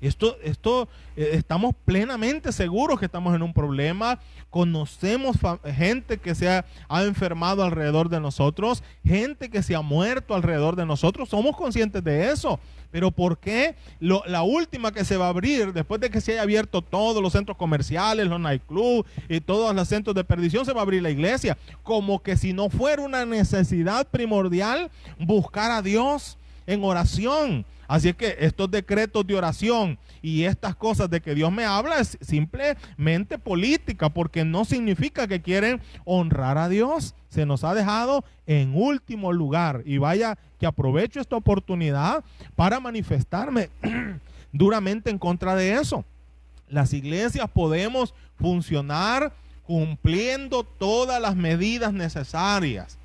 Esto, 0.00 0.36
esto 0.42 0.88
eh, 1.16 1.30
estamos 1.32 1.74
plenamente 1.84 2.52
seguros 2.52 2.98
que 2.98 3.06
estamos 3.06 3.34
en 3.34 3.42
un 3.42 3.52
problema. 3.52 4.18
Conocemos 4.50 5.36
gente 5.76 6.18
que 6.18 6.34
se 6.34 6.48
ha, 6.48 6.64
enfermado 7.02 7.62
alrededor 7.62 8.08
de 8.08 8.20
nosotros, 8.20 8.82
gente 9.04 9.50
que 9.50 9.62
se 9.62 9.74
ha 9.74 9.80
muerto 9.80 10.34
alrededor 10.34 10.76
de 10.76 10.86
nosotros. 10.86 11.28
Somos 11.28 11.56
conscientes 11.56 12.02
de 12.02 12.30
eso. 12.30 12.58
Pero 12.90 13.10
¿por 13.10 13.36
qué 13.36 13.74
la 14.00 14.42
última 14.42 14.92
que 14.92 15.04
se 15.04 15.18
va 15.18 15.26
a 15.26 15.30
abrir, 15.30 15.74
después 15.74 16.00
de 16.00 16.08
que 16.08 16.22
se 16.22 16.32
haya 16.32 16.42
abierto 16.42 16.80
todos 16.80 17.22
los 17.22 17.34
centros 17.34 17.58
comerciales, 17.58 18.26
los 18.26 18.40
nightclubs 18.40 19.06
y 19.28 19.40
todos 19.40 19.74
los 19.74 19.88
centros 19.88 20.14
de 20.14 20.24
perdición, 20.24 20.64
se 20.64 20.72
va 20.72 20.80
a 20.80 20.82
abrir 20.84 21.02
la 21.02 21.10
iglesia? 21.10 21.58
Como 21.82 22.22
que 22.22 22.38
si 22.38 22.54
no 22.54 22.70
fuera 22.70 23.02
una 23.02 23.26
necesidad 23.26 24.06
primordial 24.08 24.90
buscar 25.18 25.70
a 25.70 25.82
Dios 25.82 26.38
en 26.66 26.82
oración 26.82 27.66
Así 27.88 28.10
es 28.10 28.16
que 28.16 28.36
estos 28.40 28.70
decretos 28.70 29.26
de 29.26 29.34
oración 29.34 29.98
y 30.20 30.44
estas 30.44 30.76
cosas 30.76 31.08
de 31.08 31.22
que 31.22 31.34
Dios 31.34 31.50
me 31.50 31.64
habla 31.64 31.98
es 31.98 32.18
simplemente 32.20 33.38
política, 33.38 34.10
porque 34.10 34.44
no 34.44 34.66
significa 34.66 35.26
que 35.26 35.40
quieren 35.40 35.80
honrar 36.04 36.58
a 36.58 36.68
Dios. 36.68 37.14
Se 37.30 37.46
nos 37.46 37.64
ha 37.64 37.74
dejado 37.74 38.24
en 38.46 38.74
último 38.74 39.32
lugar. 39.32 39.82
Y 39.86 39.96
vaya 39.96 40.38
que 40.60 40.66
aprovecho 40.66 41.18
esta 41.18 41.36
oportunidad 41.36 42.22
para 42.54 42.78
manifestarme 42.78 43.70
duramente 44.52 45.08
en 45.08 45.18
contra 45.18 45.54
de 45.54 45.72
eso. 45.72 46.04
Las 46.68 46.92
iglesias 46.92 47.48
podemos 47.50 48.14
funcionar 48.36 49.32
cumpliendo 49.62 50.62
todas 50.62 51.22
las 51.22 51.36
medidas 51.36 51.94
necesarias 51.94 52.98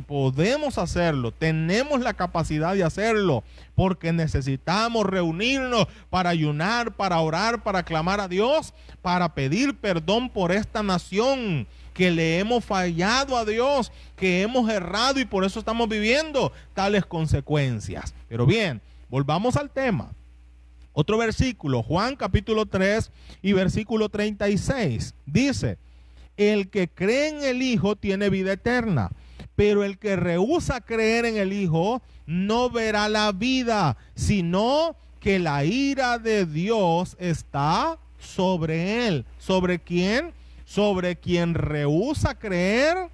podemos 0.00 0.78
hacerlo, 0.78 1.32
tenemos 1.32 2.00
la 2.00 2.14
capacidad 2.14 2.74
de 2.74 2.84
hacerlo, 2.84 3.44
porque 3.74 4.12
necesitamos 4.12 5.06
reunirnos 5.06 5.86
para 6.10 6.30
ayunar, 6.30 6.92
para 6.94 7.20
orar, 7.20 7.62
para 7.62 7.82
clamar 7.82 8.20
a 8.20 8.28
Dios, 8.28 8.74
para 9.02 9.34
pedir 9.34 9.76
perdón 9.76 10.30
por 10.30 10.52
esta 10.52 10.82
nación 10.82 11.66
que 11.92 12.10
le 12.10 12.38
hemos 12.38 12.64
fallado 12.64 13.36
a 13.36 13.44
Dios, 13.44 13.92
que 14.16 14.42
hemos 14.42 14.68
errado 14.68 15.20
y 15.20 15.24
por 15.24 15.44
eso 15.44 15.58
estamos 15.58 15.88
viviendo 15.88 16.52
tales 16.74 17.06
consecuencias. 17.06 18.14
Pero 18.28 18.46
bien, 18.46 18.80
volvamos 19.08 19.56
al 19.56 19.70
tema. 19.70 20.10
Otro 20.92 21.18
versículo, 21.18 21.82
Juan 21.82 22.16
capítulo 22.16 22.66
3 22.66 23.10
y 23.42 23.52
versículo 23.52 24.08
36, 24.08 25.14
dice, 25.26 25.78
el 26.36 26.68
que 26.68 26.88
cree 26.88 27.28
en 27.28 27.42
el 27.44 27.62
Hijo 27.62 27.96
tiene 27.96 28.30
vida 28.30 28.52
eterna 28.52 29.10
pero 29.56 29.84
el 29.84 29.98
que 29.98 30.16
rehúsa 30.16 30.80
creer 30.80 31.24
en 31.24 31.36
el 31.36 31.52
Hijo 31.52 32.02
no 32.26 32.70
verá 32.70 33.08
la 33.08 33.32
vida, 33.32 33.96
sino 34.14 34.96
que 35.20 35.38
la 35.38 35.64
ira 35.64 36.18
de 36.18 36.46
Dios 36.46 37.16
está 37.18 37.98
sobre 38.18 39.06
él. 39.06 39.24
¿Sobre 39.38 39.78
quién? 39.78 40.32
Sobre 40.64 41.16
quien 41.16 41.54
rehúsa 41.54 42.38
creer 42.38 43.08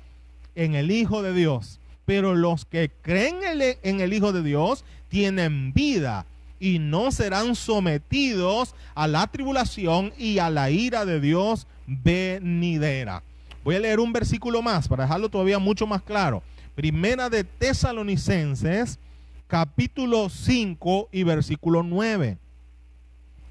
en 0.54 0.74
el 0.74 0.90
Hijo 0.90 1.22
de 1.22 1.34
Dios. 1.34 1.78
Pero 2.06 2.34
los 2.34 2.64
que 2.64 2.90
creen 3.02 3.36
en 3.82 4.00
el 4.00 4.12
Hijo 4.12 4.32
de 4.32 4.42
Dios 4.42 4.84
tienen 5.08 5.72
vida 5.72 6.26
y 6.58 6.78
no 6.78 7.10
serán 7.10 7.54
sometidos 7.54 8.74
a 8.94 9.08
la 9.08 9.26
tribulación 9.26 10.12
y 10.18 10.38
a 10.38 10.50
la 10.50 10.70
ira 10.70 11.04
de 11.04 11.20
Dios 11.20 11.66
venidera. 11.86 13.22
Voy 13.62 13.74
a 13.74 13.80
leer 13.80 14.00
un 14.00 14.12
versículo 14.12 14.62
más 14.62 14.88
para 14.88 15.04
dejarlo 15.04 15.28
todavía 15.28 15.58
mucho 15.58 15.86
más 15.86 16.02
claro. 16.02 16.42
Primera 16.74 17.28
de 17.28 17.44
Tesalonicenses, 17.44 18.98
capítulo 19.46 20.30
5 20.30 21.08
y 21.12 21.24
versículo 21.24 21.82
9. 21.82 22.38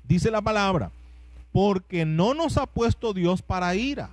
Dice 0.07 0.31
la 0.31 0.41
palabra, 0.41 0.91
porque 1.51 2.05
no 2.05 2.33
nos 2.33 2.57
ha 2.57 2.65
puesto 2.65 3.13
Dios 3.13 3.43
para 3.43 3.75
ira. 3.75 4.09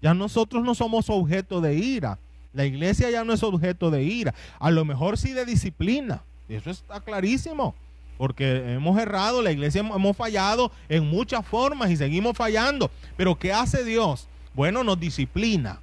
Ya 0.00 0.14
nosotros 0.14 0.64
no 0.64 0.74
somos 0.74 1.10
objeto 1.10 1.60
de 1.60 1.74
ira. 1.74 2.18
La 2.54 2.64
iglesia 2.64 3.10
ya 3.10 3.22
no 3.22 3.34
es 3.34 3.42
objeto 3.42 3.90
de 3.90 4.02
ira. 4.02 4.34
A 4.58 4.70
lo 4.70 4.86
mejor 4.86 5.18
sí 5.18 5.32
de 5.32 5.44
disciplina. 5.44 6.22
Eso 6.48 6.70
está 6.70 7.00
clarísimo. 7.00 7.74
Porque 8.16 8.74
hemos 8.74 8.98
errado, 8.98 9.42
la 9.42 9.52
iglesia 9.52 9.80
hemos 9.80 10.16
fallado 10.16 10.72
en 10.88 11.06
muchas 11.06 11.46
formas 11.46 11.90
y 11.90 11.96
seguimos 11.98 12.36
fallando. 12.36 12.90
Pero 13.18 13.38
¿qué 13.38 13.52
hace 13.52 13.84
Dios? 13.84 14.29
Bueno, 14.60 14.84
nos 14.84 15.00
disciplina. 15.00 15.80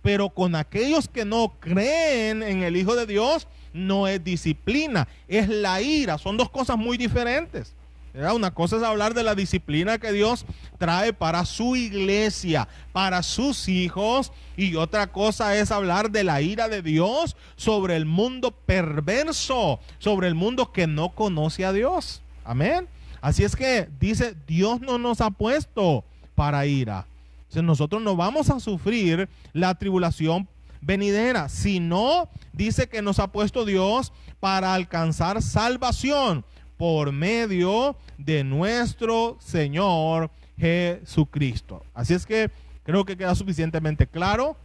Pero 0.00 0.28
con 0.28 0.54
aquellos 0.54 1.08
que 1.08 1.24
no 1.24 1.54
creen 1.58 2.44
en 2.44 2.62
el 2.62 2.76
Hijo 2.76 2.94
de 2.94 3.04
Dios, 3.04 3.48
no 3.72 4.06
es 4.06 4.22
disciplina, 4.22 5.08
es 5.26 5.48
la 5.48 5.82
ira. 5.82 6.18
Son 6.18 6.36
dos 6.36 6.48
cosas 6.48 6.78
muy 6.78 6.96
diferentes. 6.96 7.74
Una 8.14 8.52
cosa 8.54 8.76
es 8.76 8.84
hablar 8.84 9.14
de 9.14 9.24
la 9.24 9.34
disciplina 9.34 9.98
que 9.98 10.12
Dios 10.12 10.46
trae 10.78 11.12
para 11.12 11.44
su 11.44 11.74
iglesia, 11.74 12.68
para 12.92 13.24
sus 13.24 13.68
hijos, 13.68 14.30
y 14.56 14.76
otra 14.76 15.08
cosa 15.08 15.56
es 15.56 15.72
hablar 15.72 16.12
de 16.12 16.22
la 16.22 16.42
ira 16.42 16.68
de 16.68 16.80
Dios 16.80 17.34
sobre 17.56 17.96
el 17.96 18.06
mundo 18.06 18.52
perverso, 18.52 19.80
sobre 19.98 20.28
el 20.28 20.36
mundo 20.36 20.70
que 20.70 20.86
no 20.86 21.08
conoce 21.08 21.64
a 21.64 21.72
Dios. 21.72 22.22
Amén. 22.44 22.86
Así 23.20 23.42
es 23.42 23.56
que 23.56 23.88
dice, 23.98 24.36
Dios 24.46 24.80
no 24.80 24.96
nos 24.96 25.20
ha 25.20 25.30
puesto 25.30 26.04
para 26.36 26.66
ira 26.66 27.04
nosotros 27.60 28.00
no 28.00 28.16
vamos 28.16 28.48
a 28.48 28.60
sufrir 28.60 29.28
la 29.52 29.74
tribulación 29.74 30.48
venidera, 30.80 31.48
sino 31.48 32.28
dice 32.52 32.88
que 32.88 33.02
nos 33.02 33.18
ha 33.18 33.32
puesto 33.32 33.64
Dios 33.64 34.12
para 34.40 34.74
alcanzar 34.74 35.42
salvación 35.42 36.44
por 36.76 37.12
medio 37.12 37.96
de 38.18 38.44
nuestro 38.44 39.36
Señor 39.40 40.30
Jesucristo. 40.58 41.84
Así 41.94 42.14
es 42.14 42.26
que 42.26 42.50
creo 42.82 43.04
que 43.04 43.16
queda 43.16 43.34
suficientemente 43.34 44.06
claro. 44.06 44.56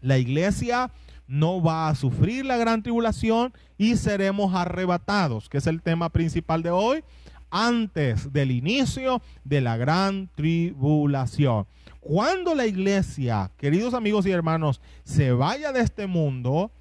La 0.00 0.18
iglesia 0.18 0.90
no 1.26 1.62
va 1.62 1.88
a 1.88 1.94
sufrir 1.94 2.44
la 2.44 2.56
gran 2.56 2.82
tribulación 2.82 3.52
y 3.78 3.96
seremos 3.96 4.54
arrebatados, 4.54 5.48
que 5.48 5.58
es 5.58 5.66
el 5.66 5.82
tema 5.82 6.08
principal 6.10 6.62
de 6.62 6.70
hoy, 6.70 7.04
antes 7.50 8.32
del 8.32 8.50
inicio 8.50 9.22
de 9.44 9.60
la 9.60 9.76
gran 9.76 10.28
tribulación. 10.34 11.66
Cuando 12.02 12.56
la 12.56 12.66
iglesia, 12.66 13.48
queridos 13.56 13.94
amigos 13.94 14.26
y 14.26 14.32
hermanos, 14.32 14.80
se 15.04 15.30
vaya 15.30 15.70
de 15.70 15.82
este 15.82 16.08
mundo, 16.08 16.72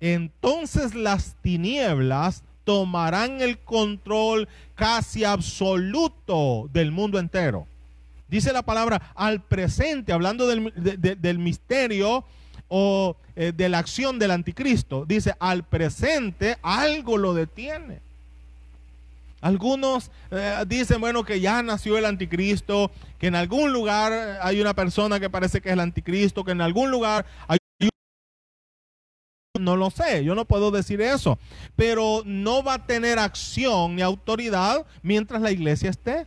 entonces 0.00 0.94
las 0.94 1.34
tinieblas 1.40 2.44
tomarán 2.64 3.40
el 3.40 3.58
control 3.58 4.48
casi 4.74 5.24
absoluto 5.24 6.68
del 6.74 6.92
mundo 6.92 7.18
entero. 7.18 7.66
Dice 8.28 8.52
la 8.52 8.60
palabra 8.60 9.12
al 9.14 9.40
presente, 9.40 10.12
hablando 10.12 10.46
del, 10.46 11.38
misterio 11.38 12.26
o 12.68 13.16
eh, 13.34 13.52
de 13.56 13.70
la 13.70 13.78
acción 13.78 14.18
del 14.18 14.30
anticristo. 14.30 15.06
Dice 15.06 15.32
al 15.38 15.64
presente 15.64 16.58
algo 16.60 17.16
lo 17.16 17.32
detiene. 17.32 18.00
Algunos 19.46 20.10
eh, 20.32 20.64
dicen, 20.66 21.00
bueno, 21.00 21.24
que 21.24 21.40
ya 21.40 21.62
nació 21.62 21.96
el 21.96 22.04
anticristo, 22.04 22.90
que 23.20 23.28
en 23.28 23.36
algún 23.36 23.72
lugar 23.72 24.40
hay 24.42 24.60
una 24.60 24.74
persona 24.74 25.20
que 25.20 25.30
parece 25.30 25.60
que 25.60 25.68
es 25.68 25.74
el 25.74 25.78
anticristo, 25.78 26.42
que 26.42 26.50
en 26.50 26.60
algún 26.60 26.90
lugar 26.90 27.24
hay... 27.46 27.58
No 29.60 29.76
lo 29.76 29.90
sé, 29.90 30.24
yo 30.24 30.34
no 30.34 30.46
puedo 30.46 30.72
decir 30.72 31.00
eso, 31.00 31.38
pero 31.76 32.22
no 32.26 32.64
va 32.64 32.74
a 32.74 32.86
tener 32.86 33.20
acción 33.20 33.94
ni 33.94 34.02
autoridad 34.02 34.84
mientras 35.02 35.40
la 35.40 35.52
iglesia 35.52 35.90
esté. 35.90 36.26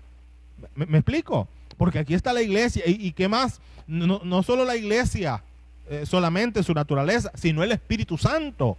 ¿Me, 0.74 0.98
explico? 0.98 1.50
Porque 1.78 2.00
aquí 2.00 2.14
está 2.14 2.32
la 2.32 2.42
iglesia 2.42 2.84
y, 2.88 3.12
qué 3.12 3.28
más, 3.28 3.60
no, 3.86 4.44
solo 4.44 4.64
la 4.64 4.78
iglesia, 4.78 5.44
eh, 5.90 6.06
solamente 6.06 6.64
su 6.64 6.74
naturaleza, 6.74 7.32
sino 7.36 7.64
el 7.64 7.74
Espíritu 7.74 8.18
Santo, 8.18 8.78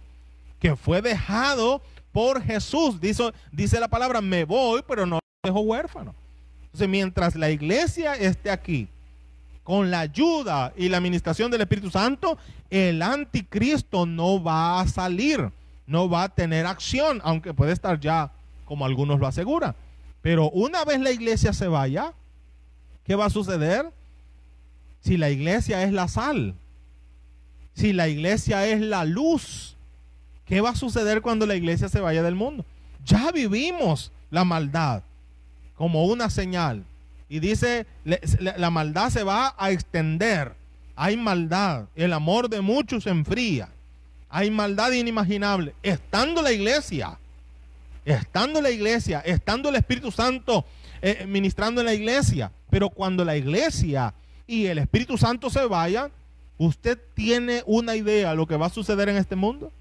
que 0.59 0.75
fue 0.75 1.03
dejado 1.03 1.83
por 2.11 2.41
Jesús. 2.43 2.99
Dice, 2.99 3.79
la 3.79 3.87
palabra, 3.87 4.21
me 4.21 4.43
voy, 4.43 4.83
pero 4.87 5.05
no 5.05 5.19
dejo 5.43 5.61
huérfano. 5.61 6.13
Entonces, 6.65 6.87
mientras 6.87 7.35
la 7.35 7.49
iglesia 7.49 8.13
esté 8.15 8.49
aquí, 8.49 8.87
con 9.63 9.91
la 9.91 9.99
ayuda 10.01 10.73
y 10.75 10.89
la 10.89 10.97
administración 10.97 11.51
del 11.51 11.61
Espíritu 11.61 11.89
Santo, 11.89 12.37
el 12.69 13.01
anticristo 13.01 14.05
no 14.05 14.41
va 14.41 14.79
a 14.79 14.87
salir, 14.87 15.51
no 15.85 16.09
va 16.09 16.23
a 16.23 16.29
tener 16.29 16.65
acción, 16.65 17.21
aunque 17.23 17.53
puede 17.53 17.73
estar 17.73 17.99
ya, 17.99 18.31
como 18.65 18.85
algunos 18.85 19.19
lo 19.19 19.27
aseguran. 19.27 19.75
Pero 20.21 20.49
una 20.49 20.85
vez 20.85 20.99
la 20.99 21.11
iglesia 21.11 21.53
se 21.53 21.67
vaya, 21.67 22.13
¿qué 23.03 23.15
va 23.15 23.25
a 23.25 23.29
suceder? 23.29 23.91
Si 25.01 25.17
la 25.17 25.29
iglesia 25.29 25.83
es 25.83 25.91
la 25.91 26.07
sal, 26.07 26.55
si 27.73 27.93
la 27.93 28.07
iglesia 28.07 28.67
es 28.67 28.81
la 28.81 29.03
luz, 29.05 29.75
¿Qué 30.51 30.59
va 30.59 30.71
a 30.71 30.75
suceder 30.75 31.21
cuando 31.21 31.45
la 31.45 31.55
iglesia 31.55 31.87
se 31.87 32.01
vaya 32.01 32.21
del 32.23 32.35
mundo? 32.35 32.65
Ya 33.05 33.31
vivimos 33.31 34.11
la 34.29 34.43
maldad 34.43 35.01
como 35.77 36.03
una 36.07 36.29
señal. 36.29 36.83
Y 37.29 37.39
dice, 37.39 37.85
la 38.03 38.69
maldad 38.69 39.11
se 39.11 39.23
va 39.23 39.55
a 39.57 39.71
extender. 39.71 40.53
Hay 40.97 41.15
maldad. 41.15 41.85
El 41.95 42.11
amor 42.11 42.49
de 42.49 42.59
muchos 42.59 43.05
se 43.05 43.11
enfría. 43.11 43.69
Hay 44.29 44.51
maldad 44.51 44.91
inimaginable. 44.91 45.73
Estando 45.83 46.41
la 46.41 46.51
iglesia, 46.51 47.17
estando 48.03 48.61
la 48.61 48.71
iglesia, 48.71 49.21
estando 49.21 49.69
el 49.69 49.75
Espíritu 49.75 50.11
Santo 50.11 50.65
eh, 51.01 51.25
ministrando 51.29 51.79
en 51.79 51.85
la 51.85 51.93
iglesia. 51.93 52.51
Pero 52.69 52.89
cuando 52.89 53.23
la 53.23 53.37
iglesia 53.37 54.13
y 54.45 54.65
el 54.65 54.79
Espíritu 54.79 55.17
Santo 55.17 55.49
se 55.49 55.65
vayan, 55.65 56.11
¿usted 56.57 56.99
tiene 57.13 57.63
una 57.65 57.95
idea 57.95 58.31
de 58.31 58.35
lo 58.35 58.45
que 58.45 58.57
va 58.57 58.65
a 58.65 58.69
suceder 58.69 59.07
en 59.07 59.15
este 59.15 59.37
mundo? 59.37 59.71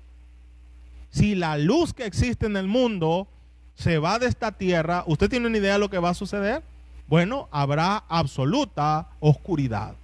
Si 1.11 1.35
la 1.35 1.59
luz 1.59 1.93
que 1.93 2.07
existe 2.07 2.47
en 2.47 2.57
el 2.57 2.69
mundo 2.69 3.27
se 3.75 3.99
va 3.99 4.19
de 4.19 4.27
esta 4.27 4.53
tierra, 4.53 5.05
¿usted 5.07 5.29
tiene 5.29 5.47
una 5.47 5.59
idea 5.59 5.75
de 5.75 5.79
lo 5.79 5.91
que 5.91 5.99
va 5.99 6.11
a 6.11 6.15
suceder? 6.15 6.63
Bueno, 7.09 7.49
habrá 7.51 8.05
absoluta 8.09 9.09
oscuridad. 9.19 9.95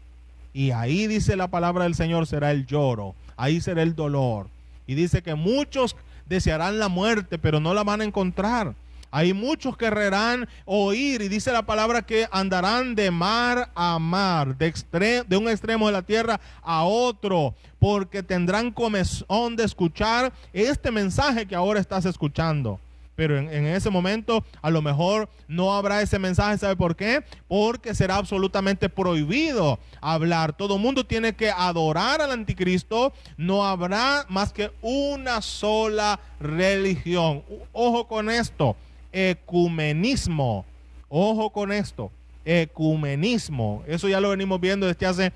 Y 0.52 0.70
ahí 0.70 1.06
dice 1.06 1.36
la 1.36 1.48
palabra 1.48 1.84
del 1.84 1.94
Señor, 1.94 2.26
será 2.26 2.50
el 2.50 2.66
lloro, 2.66 3.14
ahí 3.36 3.60
será 3.60 3.82
el 3.82 3.94
dolor. 3.94 4.48
Y 4.86 4.94
dice 4.94 5.22
que 5.22 5.34
muchos 5.34 5.94
desearán 6.26 6.78
la 6.78 6.88
muerte, 6.88 7.38
pero 7.38 7.60
no 7.60 7.74
la 7.74 7.84
van 7.84 8.00
a 8.00 8.04
encontrar. 8.04 8.74
Hay 9.10 9.32
muchos 9.32 9.76
que 9.76 9.86
querrán 9.86 10.48
oír 10.64 11.22
y 11.22 11.28
dice 11.28 11.52
la 11.52 11.64
palabra 11.64 12.02
que 12.02 12.28
andarán 12.30 12.94
de 12.94 13.10
mar 13.10 13.70
a 13.74 13.98
mar, 13.98 14.56
de, 14.58 15.24
de 15.26 15.36
un 15.36 15.48
extremo 15.48 15.86
de 15.86 15.92
la 15.92 16.02
tierra 16.02 16.40
a 16.62 16.84
otro, 16.84 17.54
porque 17.78 18.22
tendrán 18.22 18.72
comezón 18.72 19.56
de 19.56 19.64
escuchar 19.64 20.32
este 20.52 20.90
mensaje 20.90 21.46
que 21.46 21.54
ahora 21.54 21.80
estás 21.80 22.04
escuchando 22.04 22.80
pero 23.16 23.38
en, 23.38 23.66
ese 23.66 23.90
momento 23.90 24.44
a 24.60 24.70
lo 24.70 24.82
mejor 24.82 25.28
no 25.48 25.74
habrá 25.74 26.02
ese 26.02 26.18
mensaje. 26.18 26.58
¿Sabe 26.58 26.76
por 26.76 26.94
qué? 26.94 27.24
Porque 27.48 27.94
será 27.94 28.16
absolutamente 28.16 28.88
prohibido 28.88 29.80
hablar. 30.00 30.54
Todo 30.54 30.78
mundo 30.78 31.04
tiene 31.04 31.34
que 31.34 31.50
adorar 31.50 32.20
al 32.20 32.30
anticristo. 32.30 33.12
No 33.38 33.66
habrá 33.66 34.26
más 34.28 34.52
que 34.52 34.70
una 34.82 35.40
sola 35.40 36.20
religión. 36.38 37.42
Ojo 37.72 38.06
con 38.06 38.30
esto. 38.30 38.76
Ecumenismo. 39.16 40.66
Ojo 41.08 41.48
con 41.50 41.72
esto. 41.72 42.10
Ecumenismo. 42.44 43.82
Eso 43.86 44.08
ya 44.08 44.20
lo 44.20 44.28
venimos 44.28 44.60
viendo 44.60 44.86
desde 44.86 45.06
hace, 45.06 45.32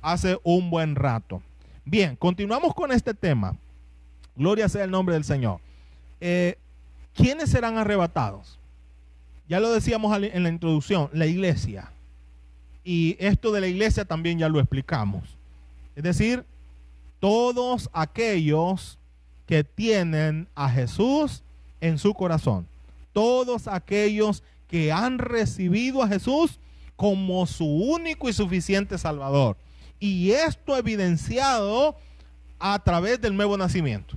hace 0.00 0.38
un 0.44 0.70
buen 0.70 0.94
rato. 0.94 1.42
Bien, 1.84 2.14
continuamos 2.14 2.72
con 2.74 2.92
este 2.92 3.12
tema. 3.12 3.56
Gloria 4.36 4.68
sea 4.68 4.84
el 4.84 4.92
nombre 4.92 5.16
del 5.16 5.24
Señor. 5.24 5.58
Eh, 6.20 6.56
¿Quiénes 7.12 7.50
serán 7.50 7.76
arrebatados? 7.76 8.60
Ya 9.48 9.58
lo 9.58 9.72
decíamos 9.72 10.16
en 10.16 10.42
la 10.44 10.48
introducción, 10.48 11.10
la 11.12 11.26
iglesia. 11.26 11.90
Y 12.84 13.16
esto 13.18 13.50
de 13.50 13.60
la 13.60 13.66
iglesia 13.66 14.04
también 14.04 14.38
ya 14.38 14.48
lo 14.48 14.60
explicamos. 14.60 15.36
Es 15.96 16.04
decir, 16.04 16.44
todos 17.18 17.90
aquellos 17.92 18.96
que 19.46 19.64
tienen 19.64 20.46
a 20.54 20.70
Jesús 20.70 21.42
en 21.80 21.98
su 21.98 22.14
corazón. 22.14 22.68
Todos 23.14 23.66
aquellos 23.66 24.42
que 24.68 24.92
han 24.92 25.18
recibido 25.18 26.02
a 26.02 26.08
Jesús 26.08 26.60
como 26.96 27.46
su 27.46 27.64
único 27.64 28.28
y 28.28 28.34
suficiente 28.34 28.98
Salvador. 28.98 29.56
Y 29.98 30.32
esto 30.32 30.76
evidenciado 30.76 31.96
a 32.58 32.78
través 32.80 33.20
del 33.22 33.34
nuevo 33.34 33.56
nacimiento. 33.56 34.16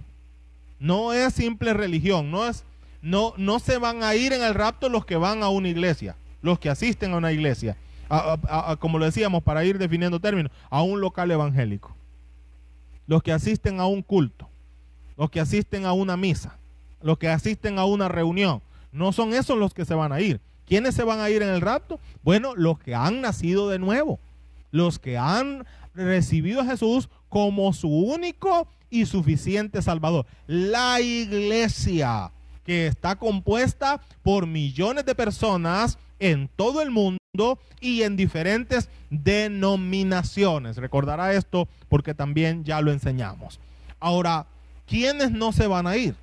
No 0.79 1.13
es 1.13 1.33
simple 1.33 1.73
religión, 1.73 2.29
no 2.29 2.45
es 2.45 2.65
no, 3.01 3.33
no 3.37 3.59
se 3.59 3.77
van 3.77 4.03
a 4.03 4.15
ir 4.15 4.33
en 4.33 4.43
el 4.43 4.53
rapto 4.53 4.89
los 4.89 5.05
que 5.05 5.15
van 5.15 5.43
a 5.43 5.49
una 5.49 5.69
iglesia, 5.69 6.15
los 6.41 6.59
que 6.59 6.69
asisten 6.69 7.13
a 7.13 7.17
una 7.17 7.31
iglesia, 7.31 7.77
como 8.79 8.99
lo 8.99 9.05
decíamos, 9.05 9.43
para 9.43 9.63
ir 9.63 9.77
definiendo 9.77 10.19
términos, 10.19 10.51
a 10.69 10.81
un 10.81 10.99
local 10.99 11.31
evangélico, 11.31 11.95
los 13.05 13.23
que 13.23 13.31
asisten 13.31 13.79
a 13.79 13.85
un 13.85 14.01
culto, 14.01 14.49
los 15.15 15.29
que 15.29 15.39
asisten 15.39 15.85
a 15.85 15.93
una 15.93 16.17
misa, 16.17 16.57
los 17.01 17.17
que 17.17 17.29
asisten 17.29 17.79
a 17.79 17.85
una 17.85 18.07
reunión, 18.07 18.61
no 18.97 19.11
son 19.11 19.33
esos 19.33 19.57
los 19.57 19.73
que 19.73 19.85
se 19.85 19.95
van 19.95 20.11
a 20.11 20.21
ir. 20.21 20.41
¿Quiénes 20.65 20.95
se 20.95 21.03
van 21.03 21.19
a 21.19 21.29
ir 21.29 21.41
en 21.41 21.49
el 21.49 21.61
rapto? 21.61 21.99
Bueno, 22.23 22.55
los 22.55 22.79
que 22.79 22.93
han 22.93 23.21
nacido 23.21 23.69
de 23.69 23.79
nuevo, 23.79 24.19
los 24.71 24.99
que 24.99 25.17
han 25.17 25.65
recibido 25.95 26.61
a 26.61 26.65
Jesús 26.65 27.09
como 27.29 27.71
su 27.73 27.89
único 27.89 28.67
y 28.89 29.05
suficiente 29.05 29.81
Salvador. 29.81 30.25
La 30.45 30.99
iglesia 30.99 32.31
que 32.65 32.87
está 32.87 33.15
compuesta 33.15 34.01
por 34.23 34.45
millones 34.45 35.05
de 35.05 35.15
personas 35.15 35.97
en 36.19 36.49
todo 36.55 36.81
el 36.81 36.91
mundo 36.91 37.59
y 37.79 38.01
en 38.01 38.17
diferentes 38.17 38.89
denominaciones. 39.09 40.77
Recordará 40.77 41.33
esto 41.33 41.67
porque 41.87 42.13
también 42.13 42.65
ya 42.65 42.81
lo 42.81 42.91
enseñamos. 42.91 43.59
Ahora, 43.99 44.47
¿quiénes 44.85 45.31
no 45.31 45.53
se 45.53 45.67
van 45.67 45.87
a 45.87 45.95
ir? 45.95 46.15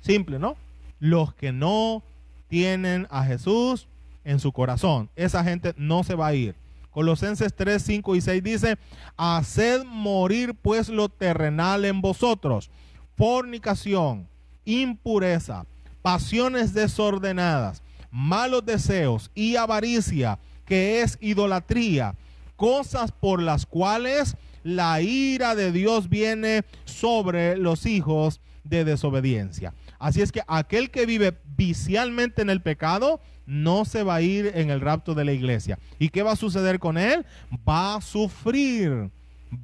Simple, 0.00 0.38
¿no? 0.38 0.56
Los 1.00 1.34
que 1.34 1.50
no 1.50 2.04
tienen 2.48 3.06
a 3.10 3.24
Jesús 3.24 3.88
en 4.24 4.38
su 4.38 4.52
corazón. 4.52 5.10
Esa 5.16 5.42
gente 5.42 5.74
no 5.76 6.04
se 6.04 6.14
va 6.14 6.28
a 6.28 6.34
ir. 6.34 6.54
Colosenses 6.90 7.54
3, 7.54 7.82
5 7.82 8.16
y 8.16 8.20
6 8.20 8.42
dice, 8.42 8.78
haced 9.16 9.84
morir 9.84 10.54
pues 10.54 10.88
lo 10.88 11.08
terrenal 11.08 11.84
en 11.84 12.00
vosotros, 12.00 12.70
fornicación, 13.16 14.26
impureza, 14.64 15.66
pasiones 16.02 16.74
desordenadas, 16.74 17.82
malos 18.10 18.66
deseos 18.66 19.30
y 19.34 19.54
avaricia, 19.54 20.40
que 20.64 21.02
es 21.02 21.16
idolatría, 21.20 22.16
cosas 22.56 23.12
por 23.12 23.40
las 23.40 23.66
cuales 23.66 24.36
la 24.64 25.00
ira 25.00 25.54
de 25.54 25.70
Dios 25.72 26.08
viene 26.08 26.64
sobre 26.84 27.56
los 27.56 27.86
hijos 27.86 28.40
de 28.64 28.84
desobediencia. 28.84 29.74
Así 30.00 30.22
es 30.22 30.32
que 30.32 30.40
aquel 30.48 30.90
que 30.90 31.04
vive 31.04 31.38
vicialmente 31.56 32.40
en 32.40 32.48
el 32.48 32.62
pecado 32.62 33.20
no 33.44 33.84
se 33.84 34.02
va 34.02 34.16
a 34.16 34.22
ir 34.22 34.50
en 34.54 34.70
el 34.70 34.80
rapto 34.80 35.14
de 35.14 35.26
la 35.26 35.32
iglesia. 35.32 35.78
¿Y 35.98 36.08
qué 36.08 36.22
va 36.22 36.32
a 36.32 36.36
suceder 36.36 36.78
con 36.78 36.96
él? 36.96 37.26
Va 37.68 37.96
a 37.96 38.00
sufrir, 38.00 39.10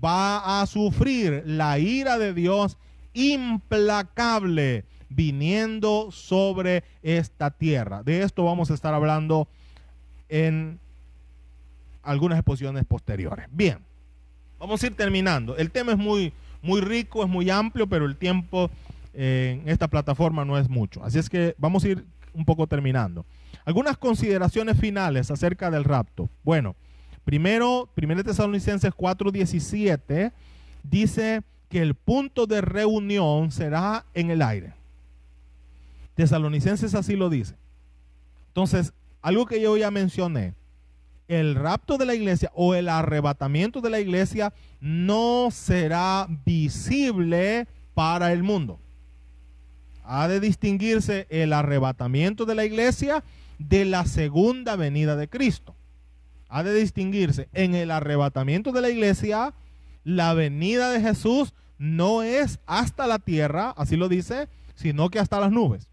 va 0.05 0.61
a 0.61 0.67
sufrir 0.67 1.43
la 1.47 1.79
ira 1.79 2.19
de 2.19 2.35
Dios 2.35 2.77
implacable 3.15 4.85
viniendo 5.09 6.11
sobre 6.11 6.85
esta 7.03 7.51
tierra. 7.51 8.03
De 8.03 8.23
esto 8.23 8.45
vamos 8.45 8.71
a 8.71 8.75
estar 8.75 8.93
hablando 8.93 9.49
en 10.29 10.79
algunas 12.03 12.39
exposiciones 12.39 12.85
posteriores. 12.85 13.47
Bien, 13.51 13.79
vamos 14.59 14.83
a 14.83 14.87
ir 14.87 14.95
terminando. 14.95 15.57
El 15.57 15.71
tema 15.71 15.93
es 15.93 15.99
muy, 15.99 16.35
muy 16.61 16.83
rico, 16.83 17.23
es 17.23 17.29
muy 17.31 17.49
amplio, 17.49 17.87
pero 17.87 18.05
el 18.05 18.17
tiempo 18.17 18.71
en 19.17 19.69
esta 19.69 19.89
plataforma 19.89 20.45
no 20.45 20.59
es 20.59 20.69
mucho. 20.69 21.03
Así 21.03 21.19
es 21.19 21.31
que 21.31 21.55
vamos 21.59 21.85
a 21.85 21.89
ir 21.89 22.05
un 22.35 22.45
poco 22.45 22.67
terminando. 22.67 23.25
Algunas 23.65 23.97
consideraciones 23.97 24.79
finales 24.79 25.31
acerca 25.31 25.71
del 25.71 25.85
rapto. 25.85 26.29
Bueno, 26.45 26.77
primero, 27.25 27.89
1 27.97 28.23
Tesalonicenses 28.23 28.93
4:17 28.93 30.33
dice 30.83 31.43
que 31.71 31.81
el 31.81 31.95
punto 31.95 32.47
de 32.47 32.61
reunión 32.61 33.51
será 33.51 34.05
en 34.15 34.31
el 34.31 34.43
aire. 34.43 34.75
Tesalonicenses 36.15 36.95
así 36.95 37.17
lo 37.17 37.31
dice. 37.31 37.55
Entonces, 38.49 38.93
algo 39.23 39.47
que 39.47 39.61
yo 39.61 39.77
ya 39.77 39.91
mencioné, 39.91 40.55
el 41.29 41.57
rapto 41.57 41.99
de 41.99 42.07
la 42.07 42.15
iglesia 42.15 42.53
o 42.55 42.75
el 42.75 42.89
arrebatamiento 42.89 43.81
de 43.81 43.91
la 43.91 43.99
iglesia 43.99 44.53
no 44.81 45.49
será 45.51 46.29
visible 46.45 47.67
para 47.95 48.33
el 48.33 48.43
mundo. 48.43 48.79
Ha 50.07 50.29
de 50.29 50.41
distinguirse 50.41 51.27
el 51.31 51.53
arrebatamiento 51.53 52.47
de 52.47 52.55
la 52.55 52.65
iglesia 52.65 53.25
de 53.59 53.85
la 53.85 54.07
segunda 54.07 54.77
venida 54.77 55.17
de 55.17 55.29
Cristo. 55.29 55.75
Ha 56.49 56.63
de 56.63 56.75
distinguirse 56.75 57.49
en 57.53 57.75
el 57.75 57.91
arrebatamiento 57.91 58.73
de 58.73 58.81
la 58.81 58.91
iglesia 58.91 59.55
la 60.05 60.35
venida 60.35 60.91
de 60.91 61.01
Jesús 61.01 61.53
no 61.79 62.23
es 62.23 62.61
hasta 62.67 63.09
la 63.09 63.19
tierra, 63.19 63.75
así 63.77 63.97
lo 63.97 64.09
dice, 64.09 64.49
sino 64.77 65.11
que 65.11 65.19
hasta 65.19 65.41
las 65.41 65.51
nubes. 65.51 65.89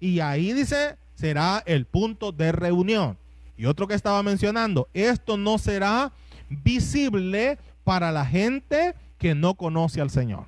Y 0.00 0.20
ahí 0.20 0.54
dice, 0.54 0.96
será 1.14 1.62
el 1.66 1.84
punto 1.84 2.32
de 2.32 2.50
reunión. 2.50 3.18
Y 3.56 3.66
otro 3.66 3.86
que 3.86 3.94
estaba 3.94 4.22
mencionando, 4.22 4.88
esto 4.94 5.36
no 5.36 5.58
será 5.58 6.12
visible 6.48 7.58
para 7.84 8.10
la 8.10 8.24
gente 8.24 8.94
que 9.18 9.34
no 9.34 9.54
conoce 9.54 10.00
al 10.00 10.10
Señor. 10.10 10.46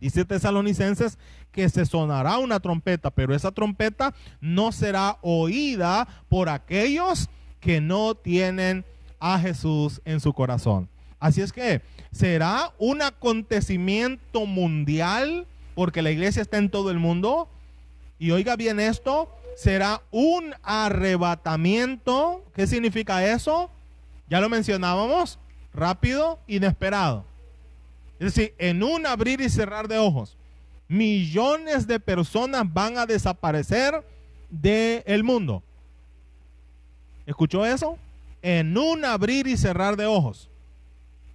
Dice 0.00 0.24
Tesalonicenses 0.24 1.18
que 1.52 1.68
se 1.68 1.86
sonará 1.86 2.38
una 2.38 2.60
trompeta, 2.60 3.10
pero 3.10 3.34
esa 3.34 3.50
trompeta 3.50 4.14
no 4.40 4.70
será 4.72 5.18
oída 5.22 6.06
por 6.28 6.48
aquellos 6.48 7.28
que 7.60 7.80
no 7.80 8.14
tienen 8.14 8.84
a 9.18 9.38
Jesús 9.38 10.00
en 10.04 10.20
su 10.20 10.32
corazón. 10.32 10.88
Así 11.18 11.40
es 11.40 11.52
que 11.52 11.82
será 12.12 12.72
un 12.78 13.02
acontecimiento 13.02 14.46
mundial, 14.46 15.46
porque 15.74 16.02
la 16.02 16.10
iglesia 16.10 16.42
está 16.42 16.58
en 16.58 16.70
todo 16.70 16.90
el 16.90 16.98
mundo. 16.98 17.48
Y 18.18 18.30
oiga 18.30 18.56
bien 18.56 18.78
esto, 18.80 19.28
será 19.56 20.02
un 20.10 20.54
arrebatamiento. 20.62 22.44
¿Qué 22.54 22.66
significa 22.66 23.26
eso? 23.26 23.70
Ya 24.28 24.40
lo 24.40 24.48
mencionábamos, 24.48 25.38
rápido, 25.72 26.38
inesperado. 26.46 27.24
Es 28.18 28.34
decir, 28.34 28.54
en 28.58 28.82
un 28.82 29.06
abrir 29.06 29.40
y 29.40 29.48
cerrar 29.48 29.88
de 29.88 29.98
ojos, 29.98 30.36
millones 30.88 31.86
de 31.86 32.00
personas 32.00 32.64
van 32.72 32.98
a 32.98 33.06
desaparecer 33.06 34.04
del 34.50 35.22
mundo. 35.22 35.62
¿Escuchó 37.26 37.64
eso? 37.66 37.98
En 38.42 38.76
un 38.76 39.04
abrir 39.04 39.46
y 39.46 39.56
cerrar 39.56 39.96
de 39.96 40.06
ojos. 40.06 40.48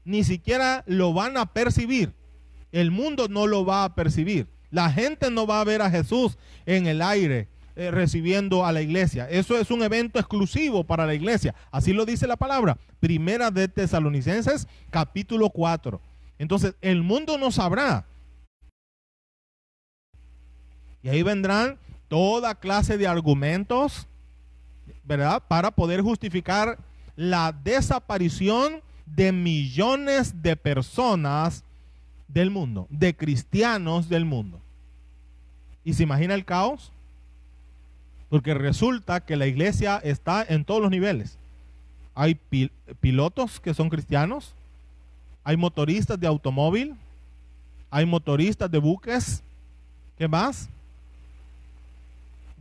Ni 0.05 0.23
siquiera 0.23 0.83
lo 0.87 1.13
van 1.13 1.37
a 1.37 1.45
percibir. 1.45 2.13
El 2.71 2.91
mundo 2.91 3.27
no 3.27 3.47
lo 3.47 3.65
va 3.65 3.83
a 3.83 3.95
percibir. 3.95 4.47
La 4.71 4.91
gente 4.91 5.29
no 5.29 5.45
va 5.45 5.61
a 5.61 5.63
ver 5.63 5.81
a 5.81 5.91
Jesús 5.91 6.37
en 6.65 6.87
el 6.87 7.01
aire 7.01 7.47
eh, 7.75 7.91
recibiendo 7.91 8.65
a 8.65 8.71
la 8.71 8.81
iglesia. 8.81 9.29
Eso 9.29 9.57
es 9.57 9.71
un 9.71 9.83
evento 9.83 10.19
exclusivo 10.19 10.83
para 10.83 11.05
la 11.05 11.13
iglesia. 11.13 11.53
Así 11.71 11.93
lo 11.93 12.05
dice 12.05 12.27
la 12.27 12.37
palabra. 12.37 12.77
Primera 12.99 13.51
de 13.51 13.67
Tesalonicenses, 13.67 14.67
capítulo 14.89 15.49
4. 15.51 16.01
Entonces, 16.37 16.75
el 16.81 17.03
mundo 17.03 17.37
no 17.37 17.51
sabrá. 17.51 18.05
Y 21.01 21.09
ahí 21.09 21.21
vendrán 21.23 21.77
toda 22.07 22.55
clase 22.55 22.97
de 22.97 23.07
argumentos, 23.07 24.07
¿verdad? 25.03 25.43
Para 25.47 25.71
poder 25.71 26.01
justificar 26.01 26.77
la 27.15 27.51
desaparición 27.51 28.81
de 29.05 29.31
millones 29.31 30.41
de 30.41 30.55
personas 30.55 31.63
del 32.27 32.49
mundo, 32.49 32.87
de 32.89 33.15
cristianos 33.15 34.09
del 34.09 34.25
mundo. 34.25 34.61
¿Y 35.83 35.93
se 35.93 36.03
imagina 36.03 36.33
el 36.33 36.45
caos? 36.45 36.91
Porque 38.29 38.53
resulta 38.53 39.19
que 39.19 39.35
la 39.35 39.45
iglesia 39.45 39.97
está 40.03 40.43
en 40.47 40.65
todos 40.65 40.81
los 40.81 40.89
niveles. 40.89 41.37
Hay 42.15 42.39
pilotos 42.99 43.59
que 43.59 43.73
son 43.73 43.89
cristianos, 43.89 44.55
hay 45.43 45.57
motoristas 45.57 46.19
de 46.19 46.27
automóvil, 46.27 46.95
hay 47.89 48.05
motoristas 48.05 48.69
de 48.71 48.77
buques, 48.77 49.43
¿qué 50.17 50.27
más? 50.27 50.69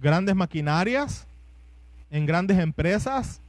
Grandes 0.01 0.35
maquinarias, 0.35 1.26
en 2.11 2.26
grandes 2.26 2.59
empresas, 2.59 3.41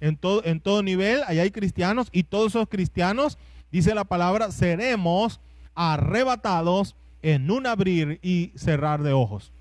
en 0.00 0.16
todo, 0.16 0.44
en 0.44 0.60
todo 0.60 0.82
nivel, 0.82 1.22
allá 1.26 1.42
hay 1.42 1.50
cristianos 1.50 2.08
y 2.12 2.22
todos 2.22 2.52
esos 2.52 2.68
cristianos, 2.68 3.38
dice 3.70 3.94
la 3.94 4.04
palabra, 4.04 4.50
seremos 4.50 5.40
arrebatados 5.74 6.94
en 7.22 7.50
un 7.50 7.66
abrir 7.66 8.20
y 8.22 8.52
cerrar 8.56 9.02
de 9.02 9.12
ojos. 9.12 9.52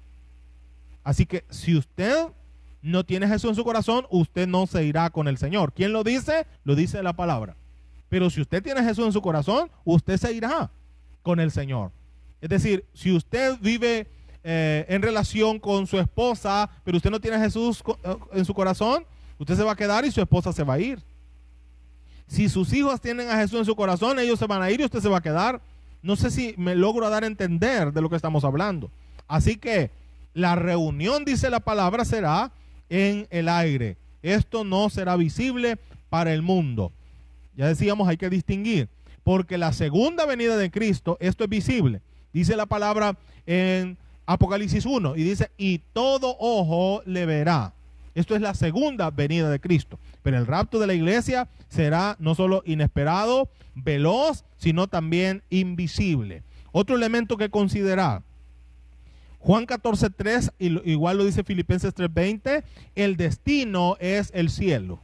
Así 1.03 1.25
que 1.25 1.43
si 1.49 1.75
usted 1.75 2.27
no 2.81 3.03
tiene 3.03 3.27
Jesús 3.27 3.49
en 3.49 3.55
su 3.55 3.63
corazón, 3.63 4.05
usted 4.09 4.47
no 4.47 4.67
se 4.67 4.85
irá 4.85 5.09
con 5.09 5.27
el 5.27 5.37
Señor. 5.37 5.73
¿Quién 5.73 5.91
lo 5.91 6.03
dice? 6.03 6.45
Lo 6.63 6.75
dice 6.75 7.01
la 7.01 7.13
palabra. 7.13 7.55
Pero 8.09 8.29
si 8.29 8.41
usted 8.41 8.61
tiene 8.61 8.83
Jesús 8.83 9.05
en 9.05 9.13
su 9.13 9.21
corazón, 9.21 9.69
usted 9.83 10.17
se 10.17 10.33
irá 10.33 10.69
con 11.21 11.39
el 11.39 11.51
Señor. 11.51 11.91
Es 12.41 12.49
decir, 12.49 12.85
si 12.93 13.11
usted 13.11 13.57
vive 13.59 14.07
eh, 14.43 14.85
en 14.87 15.01
relación 15.01 15.59
con 15.59 15.87
su 15.87 15.99
esposa, 15.99 16.69
pero 16.83 16.97
usted 16.97 17.09
no 17.09 17.19
tiene 17.19 17.39
Jesús 17.39 17.83
eh, 18.03 18.15
en 18.33 18.45
su 18.45 18.53
corazón, 18.53 19.05
usted 19.39 19.55
se 19.55 19.63
va 19.63 19.71
a 19.71 19.75
quedar 19.75 20.05
y 20.05 20.11
su 20.11 20.21
esposa 20.21 20.53
se 20.53 20.63
va 20.63 20.75
a 20.75 20.79
ir. 20.79 21.01
Si 22.27 22.49
sus 22.49 22.71
hijos 22.73 23.01
tienen 23.01 23.29
a 23.29 23.37
Jesús 23.37 23.59
en 23.59 23.65
su 23.65 23.75
corazón, 23.75 24.19
ellos 24.19 24.39
se 24.39 24.47
van 24.47 24.61
a 24.61 24.71
ir 24.71 24.81
y 24.81 24.85
usted 24.85 24.99
se 24.99 25.09
va 25.09 25.17
a 25.17 25.21
quedar. 25.21 25.61
No 26.01 26.15
sé 26.15 26.29
si 26.29 26.53
me 26.57 26.75
logro 26.75 27.09
dar 27.09 27.23
a 27.23 27.27
entender 27.27 27.91
de 27.91 28.01
lo 28.01 28.09
que 28.09 28.15
estamos 28.15 28.43
hablando. 28.43 28.91
Así 29.27 29.57
que 29.57 29.89
la 30.33 30.55
reunión, 30.55 31.25
dice 31.25 31.49
la 31.49 31.59
palabra, 31.59 32.05
será 32.05 32.51
en 32.89 33.27
el 33.31 33.49
aire. 33.49 33.97
Esto 34.21 34.63
no 34.63 34.89
será 34.89 35.15
visible 35.15 35.77
para 36.09 36.33
el 36.33 36.41
mundo. 36.41 36.91
Ya 37.55 37.67
decíamos, 37.67 38.07
hay 38.07 38.17
que 38.17 38.29
distinguir. 38.29 38.89
Porque 39.23 39.57
la 39.57 39.73
segunda 39.73 40.25
venida 40.25 40.55
de 40.57 40.69
Cristo, 40.69 41.17
esto 41.19 41.43
es 41.45 41.49
visible. 41.49 42.01
Dice 42.31 42.55
la 42.55 42.65
palabra 42.65 43.17
en 43.45 43.97
Apocalipsis 44.25 44.85
1 44.85 45.15
y 45.15 45.23
dice, 45.23 45.49
y 45.57 45.79
todo 45.93 46.35
ojo 46.39 47.01
le 47.05 47.25
verá. 47.25 47.73
Esto 48.13 48.35
es 48.35 48.41
la 48.41 48.53
segunda 48.53 49.11
venida 49.11 49.49
de 49.49 49.59
Cristo. 49.59 49.99
Pero 50.23 50.37
el 50.37 50.47
rapto 50.47 50.79
de 50.79 50.87
la 50.87 50.93
iglesia 50.93 51.49
será 51.67 52.15
no 52.19 52.35
solo 52.35 52.63
inesperado, 52.65 53.49
veloz, 53.73 54.45
sino 54.57 54.87
también 54.87 55.43
invisible. 55.49 56.43
Otro 56.71 56.95
elemento 56.95 57.37
que 57.37 57.49
considerar. 57.49 58.23
Juan 59.39 59.67
14.3, 59.67 60.53
igual 60.85 61.17
lo 61.17 61.25
dice 61.25 61.43
Filipenses 61.43 61.93
3.20, 61.93 62.63
el 62.95 63.15
destino 63.15 63.95
es 63.99 64.31
el 64.33 64.49
cielo. 64.49 64.99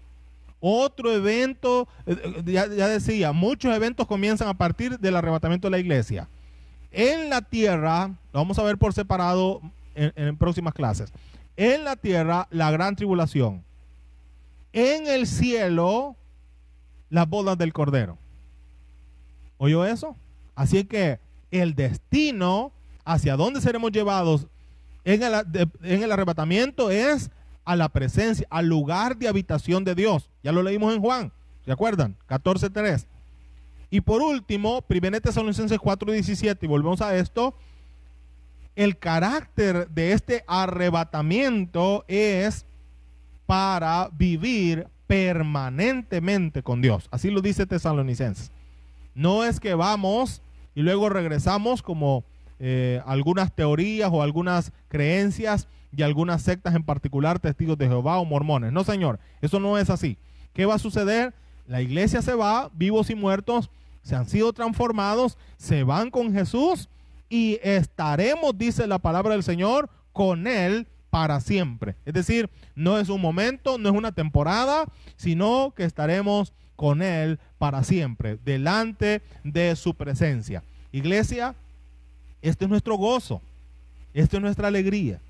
Otro 0.61 1.11
evento, 1.11 1.87
eh, 2.05 2.15
eh, 2.23 2.43
ya, 2.45 2.67
decía, 2.67 3.31
muchos 3.33 3.75
eventos 3.75 4.07
comienzan 4.07 4.47
a 4.47 4.53
partir 4.53 4.99
del 4.99 5.15
arrebatamiento 5.15 5.67
de 5.67 5.71
la 5.71 5.79
iglesia. 5.79 6.29
En 6.91 7.29
la 7.29 7.41
tierra, 7.41 8.07
lo 8.07 8.39
vamos 8.39 8.59
a 8.59 8.63
ver 8.63 8.77
por 8.77 8.93
separado 8.93 9.61
en 9.95 10.37
próximas 10.37 10.73
clases. 10.73 11.11
En 11.57 11.83
la 11.83 11.95
tierra, 11.95 12.47
la 12.51 12.71
gran 12.71 12.95
tribulación. 12.95 13.63
En 14.71 15.07
el 15.07 15.27
cielo, 15.27 16.15
las 17.09 17.27
bodas 17.27 17.57
del 17.57 17.73
Cordero. 17.73 18.17
¿Oyó 19.57 19.85
eso? 19.85 20.15
Así 20.55 20.85
que 20.85 21.19
el 21.49 21.75
destino 21.75 22.71
hacia 23.03 23.35
dónde 23.35 23.61
seremos 23.61 23.91
llevados 23.91 24.47
en 25.03 25.23
el, 25.23 25.33
en 25.83 26.03
el 26.03 26.11
arrebatamiento 26.11 26.91
es 26.91 27.31
a 27.65 27.75
la 27.75 27.89
presencia, 27.89 28.47
al 28.49 28.67
lugar 28.67 29.17
de 29.17 29.27
habitación 29.27 29.83
de 29.83 29.95
Dios. 29.95 30.29
Ya 30.43 30.51
lo 30.51 30.63
leímos 30.63 30.93
en 30.93 31.01
Juan, 31.01 31.31
¿se 31.65 31.71
acuerdan? 31.71 32.17
14.3. 32.27 33.05
Y 33.89 34.01
por 34.01 34.21
último, 34.21 34.83
1 34.89 35.21
Tesalonicenses 35.21 35.79
4.17, 35.79 36.57
y 36.61 36.67
volvemos 36.67 37.01
a 37.01 37.15
esto, 37.17 37.53
el 38.75 38.97
carácter 38.97 39.89
de 39.89 40.13
este 40.13 40.43
arrebatamiento 40.47 42.05
es 42.07 42.65
para 43.45 44.09
vivir 44.13 44.87
permanentemente 45.07 46.63
con 46.63 46.81
Dios. 46.81 47.09
Así 47.11 47.29
lo 47.29 47.41
dice 47.41 47.65
Tesalonicenses. 47.65 48.51
No 49.13 49.43
es 49.43 49.59
que 49.59 49.73
vamos 49.73 50.41
y 50.73 50.83
luego 50.83 51.09
regresamos 51.09 51.81
como 51.81 52.23
eh, 52.59 53.01
algunas 53.05 53.53
teorías 53.53 54.09
o 54.13 54.21
algunas 54.21 54.71
creencias 54.87 55.67
y 55.95 56.03
algunas 56.03 56.41
sectas 56.41 56.75
en 56.75 56.83
particular, 56.83 57.39
testigos 57.39 57.77
de 57.77 57.87
Jehová 57.87 58.19
o 58.19 58.25
mormones. 58.25 58.71
No, 58.71 58.83
señor, 58.83 59.19
eso 59.41 59.59
no 59.59 59.77
es 59.77 59.89
así. 59.89 60.17
¿Qué 60.53 60.65
va 60.65 60.75
a 60.75 60.79
suceder? 60.79 61.33
La 61.67 61.81
iglesia 61.81 62.21
se 62.21 62.33
va, 62.33 62.69
vivos 62.73 63.09
y 63.09 63.15
muertos, 63.15 63.69
se 64.03 64.15
han 64.15 64.27
sido 64.27 64.53
transformados, 64.53 65.37
se 65.57 65.83
van 65.83 66.09
con 66.09 66.33
Jesús 66.33 66.89
y 67.29 67.59
estaremos, 67.63 68.57
dice 68.57 68.87
la 68.87 68.99
palabra 68.99 69.33
del 69.33 69.43
Señor, 69.43 69.89
con 70.11 70.47
Él 70.47 70.87
para 71.09 71.39
siempre. 71.39 71.95
Es 72.05 72.13
decir, 72.13 72.49
no 72.75 72.97
es 72.97 73.09
un 73.09 73.21
momento, 73.21 73.77
no 73.77 73.89
es 73.89 73.95
una 73.95 74.11
temporada, 74.11 74.85
sino 75.15 75.73
que 75.75 75.83
estaremos 75.83 76.53
con 76.75 77.01
Él 77.01 77.39
para 77.57 77.83
siempre, 77.83 78.37
delante 78.43 79.21
de 79.43 79.75
su 79.75 79.93
presencia. 79.93 80.63
Iglesia, 80.91 81.55
este 82.41 82.65
es 82.65 82.69
nuestro 82.69 82.95
gozo, 82.95 83.41
esto 84.13 84.37
es 84.37 84.41
nuestra 84.41 84.67
alegría. 84.67 85.21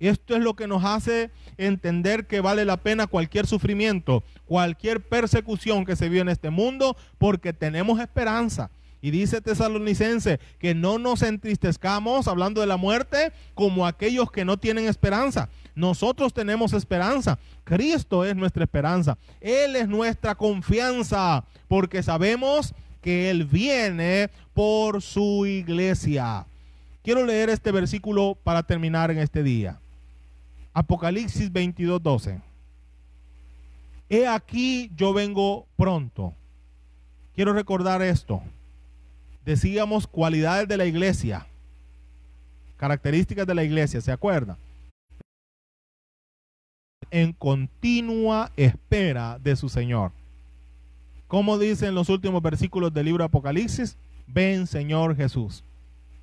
Esto 0.00 0.34
es 0.34 0.42
lo 0.42 0.54
que 0.54 0.66
nos 0.66 0.84
hace 0.84 1.30
entender 1.58 2.26
que 2.26 2.40
vale 2.40 2.64
la 2.64 2.78
pena 2.78 3.06
cualquier 3.06 3.46
sufrimiento, 3.46 4.24
cualquier 4.46 5.02
persecución 5.02 5.84
que 5.84 5.94
se 5.94 6.08
vio 6.08 6.22
en 6.22 6.30
este 6.30 6.48
mundo, 6.48 6.96
porque 7.18 7.52
tenemos 7.52 8.00
esperanza. 8.00 8.70
Y 9.02 9.10
dice 9.10 9.40
Tesalonicense 9.40 10.40
que 10.58 10.74
no 10.74 10.98
nos 10.98 11.22
entristezcamos 11.22 12.28
hablando 12.28 12.60
de 12.60 12.66
la 12.66 12.76
muerte 12.76 13.32
como 13.54 13.86
aquellos 13.86 14.30
que 14.30 14.44
no 14.44 14.58
tienen 14.58 14.86
esperanza. 14.86 15.48
Nosotros 15.74 16.34
tenemos 16.34 16.72
esperanza. 16.72 17.38
Cristo 17.64 18.24
es 18.24 18.36
nuestra 18.36 18.64
esperanza. 18.64 19.16
Él 19.40 19.76
es 19.76 19.88
nuestra 19.88 20.34
confianza 20.34 21.44
porque 21.68 22.02
sabemos 22.02 22.74
que 23.00 23.30
Él 23.30 23.44
viene 23.44 24.28
por 24.52 25.00
su 25.00 25.46
iglesia. 25.46 26.46
Quiero 27.02 27.24
leer 27.24 27.48
este 27.48 27.72
versículo 27.72 28.36
para 28.42 28.62
terminar 28.62 29.10
en 29.10 29.18
este 29.18 29.42
día. 29.42 29.78
Apocalipsis 30.72 31.50
22, 31.52 32.02
12. 32.02 32.40
He 34.08 34.26
aquí 34.26 34.90
yo 34.96 35.12
vengo 35.12 35.66
pronto. 35.76 36.34
Quiero 37.34 37.52
recordar 37.52 38.02
esto. 38.02 38.42
Decíamos 39.44 40.06
cualidades 40.06 40.68
de 40.68 40.76
la 40.76 40.86
iglesia, 40.86 41.46
características 42.76 43.46
de 43.46 43.54
la 43.54 43.64
iglesia, 43.64 44.00
¿se 44.00 44.12
acuerdan? 44.12 44.56
en 47.10 47.32
continua 47.32 48.52
espera 48.56 49.38
de 49.42 49.56
su 49.56 49.68
Señor. 49.68 50.12
Como 51.28 51.58
dice 51.58 51.86
en 51.86 51.94
los 51.94 52.08
últimos 52.08 52.42
versículos 52.42 52.92
del 52.92 53.06
libro 53.06 53.22
de 53.22 53.26
Apocalipsis, 53.26 53.96
ven 54.26 54.66
Señor 54.66 55.16
Jesús. 55.16 55.64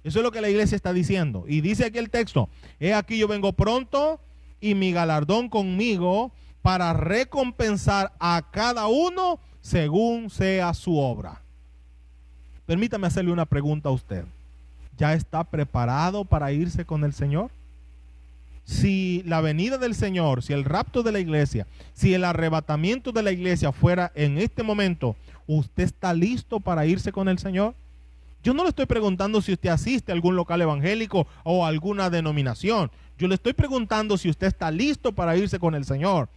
Eso 0.03 0.19
es 0.19 0.23
lo 0.23 0.31
que 0.31 0.41
la 0.41 0.49
iglesia 0.49 0.75
está 0.75 0.93
diciendo. 0.93 1.45
Y 1.47 1.61
dice 1.61 1.85
aquí 1.85 1.97
el 1.97 2.09
texto, 2.09 2.49
he 2.79 2.93
aquí 2.93 3.17
yo 3.17 3.27
vengo 3.27 3.53
pronto 3.53 4.19
y 4.59 4.75
mi 4.75 4.91
galardón 4.91 5.49
conmigo 5.49 6.31
para 6.61 6.93
recompensar 6.93 8.13
a 8.19 8.43
cada 8.51 8.87
uno 8.87 9.39
según 9.61 10.29
sea 10.29 10.73
su 10.73 10.97
obra. 10.97 11.41
Permítame 12.65 13.07
hacerle 13.07 13.31
una 13.31 13.45
pregunta 13.45 13.89
a 13.89 13.93
usted. 13.93 14.25
¿Ya 14.97 15.13
está 15.13 15.43
preparado 15.43 16.25
para 16.25 16.51
irse 16.51 16.85
con 16.85 17.03
el 17.03 17.13
Señor? 17.13 17.51
si 18.67 19.23
la 19.25 19.39
venida 19.39 19.77
del 19.77 19.95
Señor, 19.95 20.43
si 20.43 20.51
el 20.51 20.65
rapto 20.65 21.01
de 21.01 21.13
la 21.13 21.19
iglesia, 21.19 21.65
si 21.93 22.13
el 22.13 22.25
arrebatamiento 22.25 23.13
de 23.13 23.23
la 23.23 23.31
iglesia 23.31 23.71
fuera 23.71 24.11
en 24.13 24.37
este 24.37 24.61
momento, 24.61 25.15
¿usted 25.47 25.83
está 25.83 26.13
listo 26.13 26.59
para 26.59 26.85
irse 26.85 27.13
con 27.13 27.29
el 27.29 27.39
Señor? 27.39 27.75
Yo 28.43 28.53
no 28.53 28.63
le 28.63 28.69
estoy 28.69 28.85
preguntando 28.85 29.41
si 29.41 29.53
usted 29.53 29.69
asiste 29.69 30.11
a 30.11 30.15
algún 30.15 30.35
local 30.35 30.61
evangélico 30.61 31.27
o 31.43 31.65
a 31.65 31.69
alguna 31.69 32.09
denominación. 32.09 32.91
Yo 33.17 33.27
le 33.27 33.35
estoy 33.35 33.53
preguntando 33.53 34.17
si 34.17 34.29
usted 34.29 34.47
está 34.47 34.69
listo 34.69 35.11
para 35.11 35.35
irse 35.35 35.59
con 35.59 35.73
el 35.75 35.85
Señor. 35.85 36.29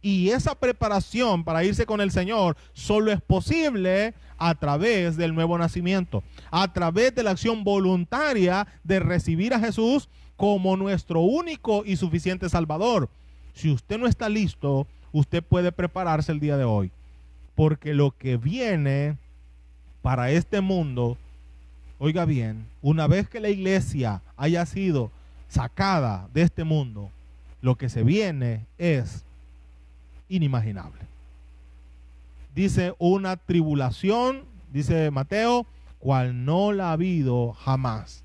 Y 0.00 0.30
esa 0.30 0.54
preparación 0.54 1.44
para 1.44 1.64
irse 1.64 1.84
con 1.84 2.00
el 2.00 2.10
Señor 2.10 2.56
solo 2.72 3.12
es 3.12 3.20
posible 3.20 4.14
a 4.38 4.54
través 4.54 5.16
del 5.16 5.34
nuevo 5.34 5.58
nacimiento, 5.58 6.22
a 6.50 6.72
través 6.72 7.14
de 7.14 7.22
la 7.22 7.32
acción 7.32 7.64
voluntaria 7.64 8.66
de 8.84 9.00
recibir 9.00 9.52
a 9.52 9.58
Jesús 9.58 10.08
como 10.36 10.76
nuestro 10.76 11.20
único 11.20 11.82
y 11.84 11.96
suficiente 11.96 12.48
Salvador. 12.48 13.08
Si 13.54 13.70
usted 13.70 13.98
no 13.98 14.06
está 14.06 14.28
listo, 14.28 14.86
usted 15.12 15.42
puede 15.42 15.72
prepararse 15.72 16.32
el 16.32 16.40
día 16.40 16.56
de 16.56 16.64
hoy. 16.64 16.92
Porque 17.54 17.94
lo 17.94 18.10
que 18.10 18.36
viene 18.36 19.16
para 20.02 20.30
este 20.30 20.60
mundo, 20.60 21.16
oiga 21.98 22.26
bien, 22.26 22.66
una 22.82 23.06
vez 23.06 23.28
que 23.28 23.40
la 23.40 23.48
iglesia 23.48 24.22
haya 24.36 24.66
sido 24.66 25.10
sacada 25.48 26.28
de 26.32 26.42
este 26.42 26.64
mundo, 26.64 27.10
lo 27.60 27.76
que 27.76 27.88
se 27.88 28.02
viene 28.02 28.66
es 28.78 29.24
inimaginable. 30.28 31.02
Dice 32.54 32.94
una 32.98 33.36
tribulación, 33.36 34.44
dice 34.72 35.10
Mateo, 35.10 35.66
cual 35.98 36.44
no 36.44 36.72
la 36.72 36.88
ha 36.88 36.92
habido 36.92 37.52
jamás 37.52 38.24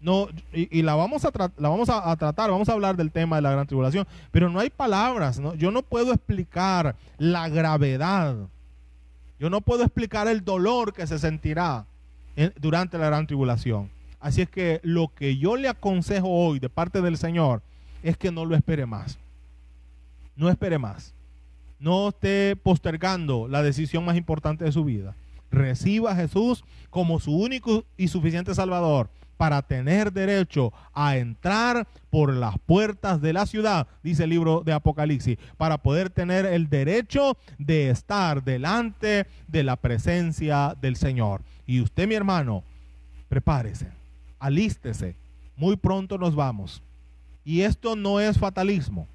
no, 0.00 0.28
y, 0.52 0.82
la 0.82 0.94
vamos, 0.94 1.24
a, 1.24 1.32
la 1.56 1.68
vamos 1.68 1.88
a, 1.90 2.16
tratar, 2.16 2.50
vamos 2.50 2.68
a 2.68 2.72
hablar 2.72 2.96
del 2.96 3.10
tema 3.10 3.36
de 3.36 3.42
la 3.42 3.50
gran 3.50 3.66
tribulación, 3.66 4.06
pero 4.30 4.48
no 4.48 4.60
hay 4.60 4.70
palabras, 4.70 5.40
¿no? 5.40 5.54
yo 5.54 5.72
no 5.72 5.82
puedo 5.82 6.12
explicar 6.12 6.94
la 7.16 7.48
gravedad, 7.48 8.36
yo 9.40 9.50
no 9.50 9.60
puedo 9.60 9.82
explicar 9.82 10.28
el 10.28 10.44
dolor 10.44 10.92
que 10.92 11.06
se 11.06 11.18
sentirá 11.18 11.84
durante 12.60 12.96
la 12.96 13.06
gran 13.06 13.26
tribulación. 13.26 13.90
Así 14.20 14.42
es 14.42 14.50
que 14.50 14.80
lo 14.82 15.08
que 15.14 15.36
yo 15.36 15.56
le 15.56 15.68
aconsejo 15.68 16.28
hoy 16.28 16.58
de 16.58 16.68
parte 16.68 17.00
del 17.00 17.16
Señor 17.16 17.62
es 18.02 18.16
que 18.16 18.32
no 18.32 18.44
lo 18.44 18.56
espere 18.56 18.86
más. 18.86 19.18
No 20.36 20.48
espere 20.48 20.78
más. 20.78 21.14
No 21.78 22.08
esté 22.08 22.56
postergando 22.56 23.46
la 23.48 23.62
decisión 23.62 24.04
más 24.04 24.16
importante 24.16 24.64
de 24.64 24.72
su 24.72 24.84
vida. 24.84 25.14
Reciba 25.50 26.12
a 26.12 26.16
Jesús 26.16 26.64
como 26.90 27.20
su 27.20 27.36
único 27.36 27.84
y 27.96 28.08
suficiente 28.08 28.54
Salvador 28.54 29.08
para 29.38 29.62
tener 29.62 30.12
derecho 30.12 30.72
a 30.92 31.16
entrar 31.16 31.86
por 32.10 32.34
las 32.34 32.58
puertas 32.58 33.22
de 33.22 33.32
la 33.32 33.46
ciudad, 33.46 33.86
dice 34.02 34.24
el 34.24 34.30
libro 34.30 34.62
de 34.64 34.72
Apocalipsis, 34.72 35.38
para 35.56 35.78
poder 35.78 36.10
tener 36.10 36.44
el 36.44 36.68
derecho 36.68 37.38
de 37.56 37.88
estar 37.88 38.42
delante 38.42 39.26
de 39.46 39.62
la 39.62 39.76
presencia 39.76 40.76
del 40.80 40.96
Señor. 40.96 41.42
Y 41.66 41.80
usted, 41.80 42.08
mi 42.08 42.16
hermano, 42.16 42.64
prepárese, 43.28 43.97
alístese, 44.38 45.16
muy 45.56 45.76
pronto 45.76 46.18
nos 46.18 46.34
vamos. 46.34 46.82
Y 47.44 47.62
esto 47.62 47.96
no 47.96 48.20
es 48.20 48.38
fatalismo, 48.38 49.06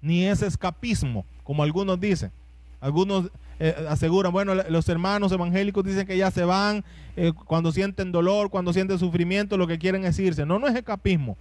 ni 0.00 0.24
es 0.24 0.42
escapismo, 0.42 1.24
como 1.42 1.62
algunos 1.62 2.00
dicen. 2.00 2.32
Algunos 2.80 3.30
eh, 3.58 3.74
aseguran, 3.88 4.32
bueno, 4.32 4.54
los 4.54 4.88
hermanos 4.88 5.32
evangélicos 5.32 5.84
dicen 5.84 6.06
que 6.06 6.16
ya 6.16 6.30
se 6.30 6.44
van 6.44 6.84
eh, 7.16 7.32
cuando 7.46 7.72
sienten 7.72 8.12
dolor, 8.12 8.50
cuando 8.50 8.72
sienten 8.72 8.98
sufrimiento, 8.98 9.56
lo 9.56 9.66
que 9.66 9.78
quieren 9.78 10.04
es 10.04 10.18
irse. 10.18 10.44
No, 10.44 10.58
no 10.58 10.66
es 10.66 10.74
escapismo. 10.74 11.38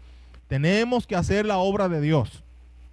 Tenemos 0.48 1.08
que 1.08 1.16
hacer 1.16 1.46
la 1.46 1.58
obra 1.58 1.90
de 1.90 2.00
Dios. 2.00 2.44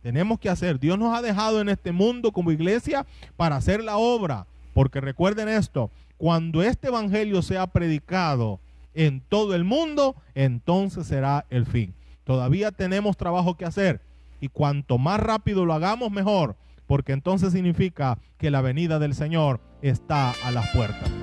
Tenemos 0.03 0.39
que 0.41 0.49
hacer. 0.49 0.81
Dios 0.81 0.99
nos 0.99 1.17
ha 1.17 1.21
dejado 1.21 1.61
en 1.61 1.69
este 1.69 1.93
mundo 1.93 2.33
como 2.33 2.53
iglesia 2.53 3.07
para 3.37 3.57
hacer 3.57 3.83
la 3.85 3.99
obra. 3.99 4.47
Porque 4.73 5.01
recuerden 5.01 5.49
esto, 5.49 5.91
cuando 6.17 6.63
este 6.63 6.89
evangelio 6.89 7.43
sea 7.43 7.67
predicado 7.67 8.61
en 8.95 9.21
todo 9.21 9.55
el 9.55 9.65
mundo, 9.65 10.17
entonces 10.35 11.07
será 11.07 11.47
el 11.51 11.67
fin. 11.67 11.95
Todavía 12.25 12.71
tenemos 12.73 13.17
trabajo 13.17 13.57
que 13.57 13.65
hacer. 13.65 14.01
Y 14.41 14.49
cuanto 14.49 14.99
más 14.99 15.21
rápido 15.21 15.67
lo 15.67 15.75
hagamos, 15.75 16.11
mejor 16.11 16.57
porque 16.91 17.13
entonces 17.13 17.53
significa 17.53 18.19
que 18.37 18.51
la 18.51 18.63
venida 18.63 18.99
del 18.99 19.15
Señor 19.15 19.61
está 19.81 20.33
a 20.45 20.51
las 20.51 20.71
puertas. 20.75 21.20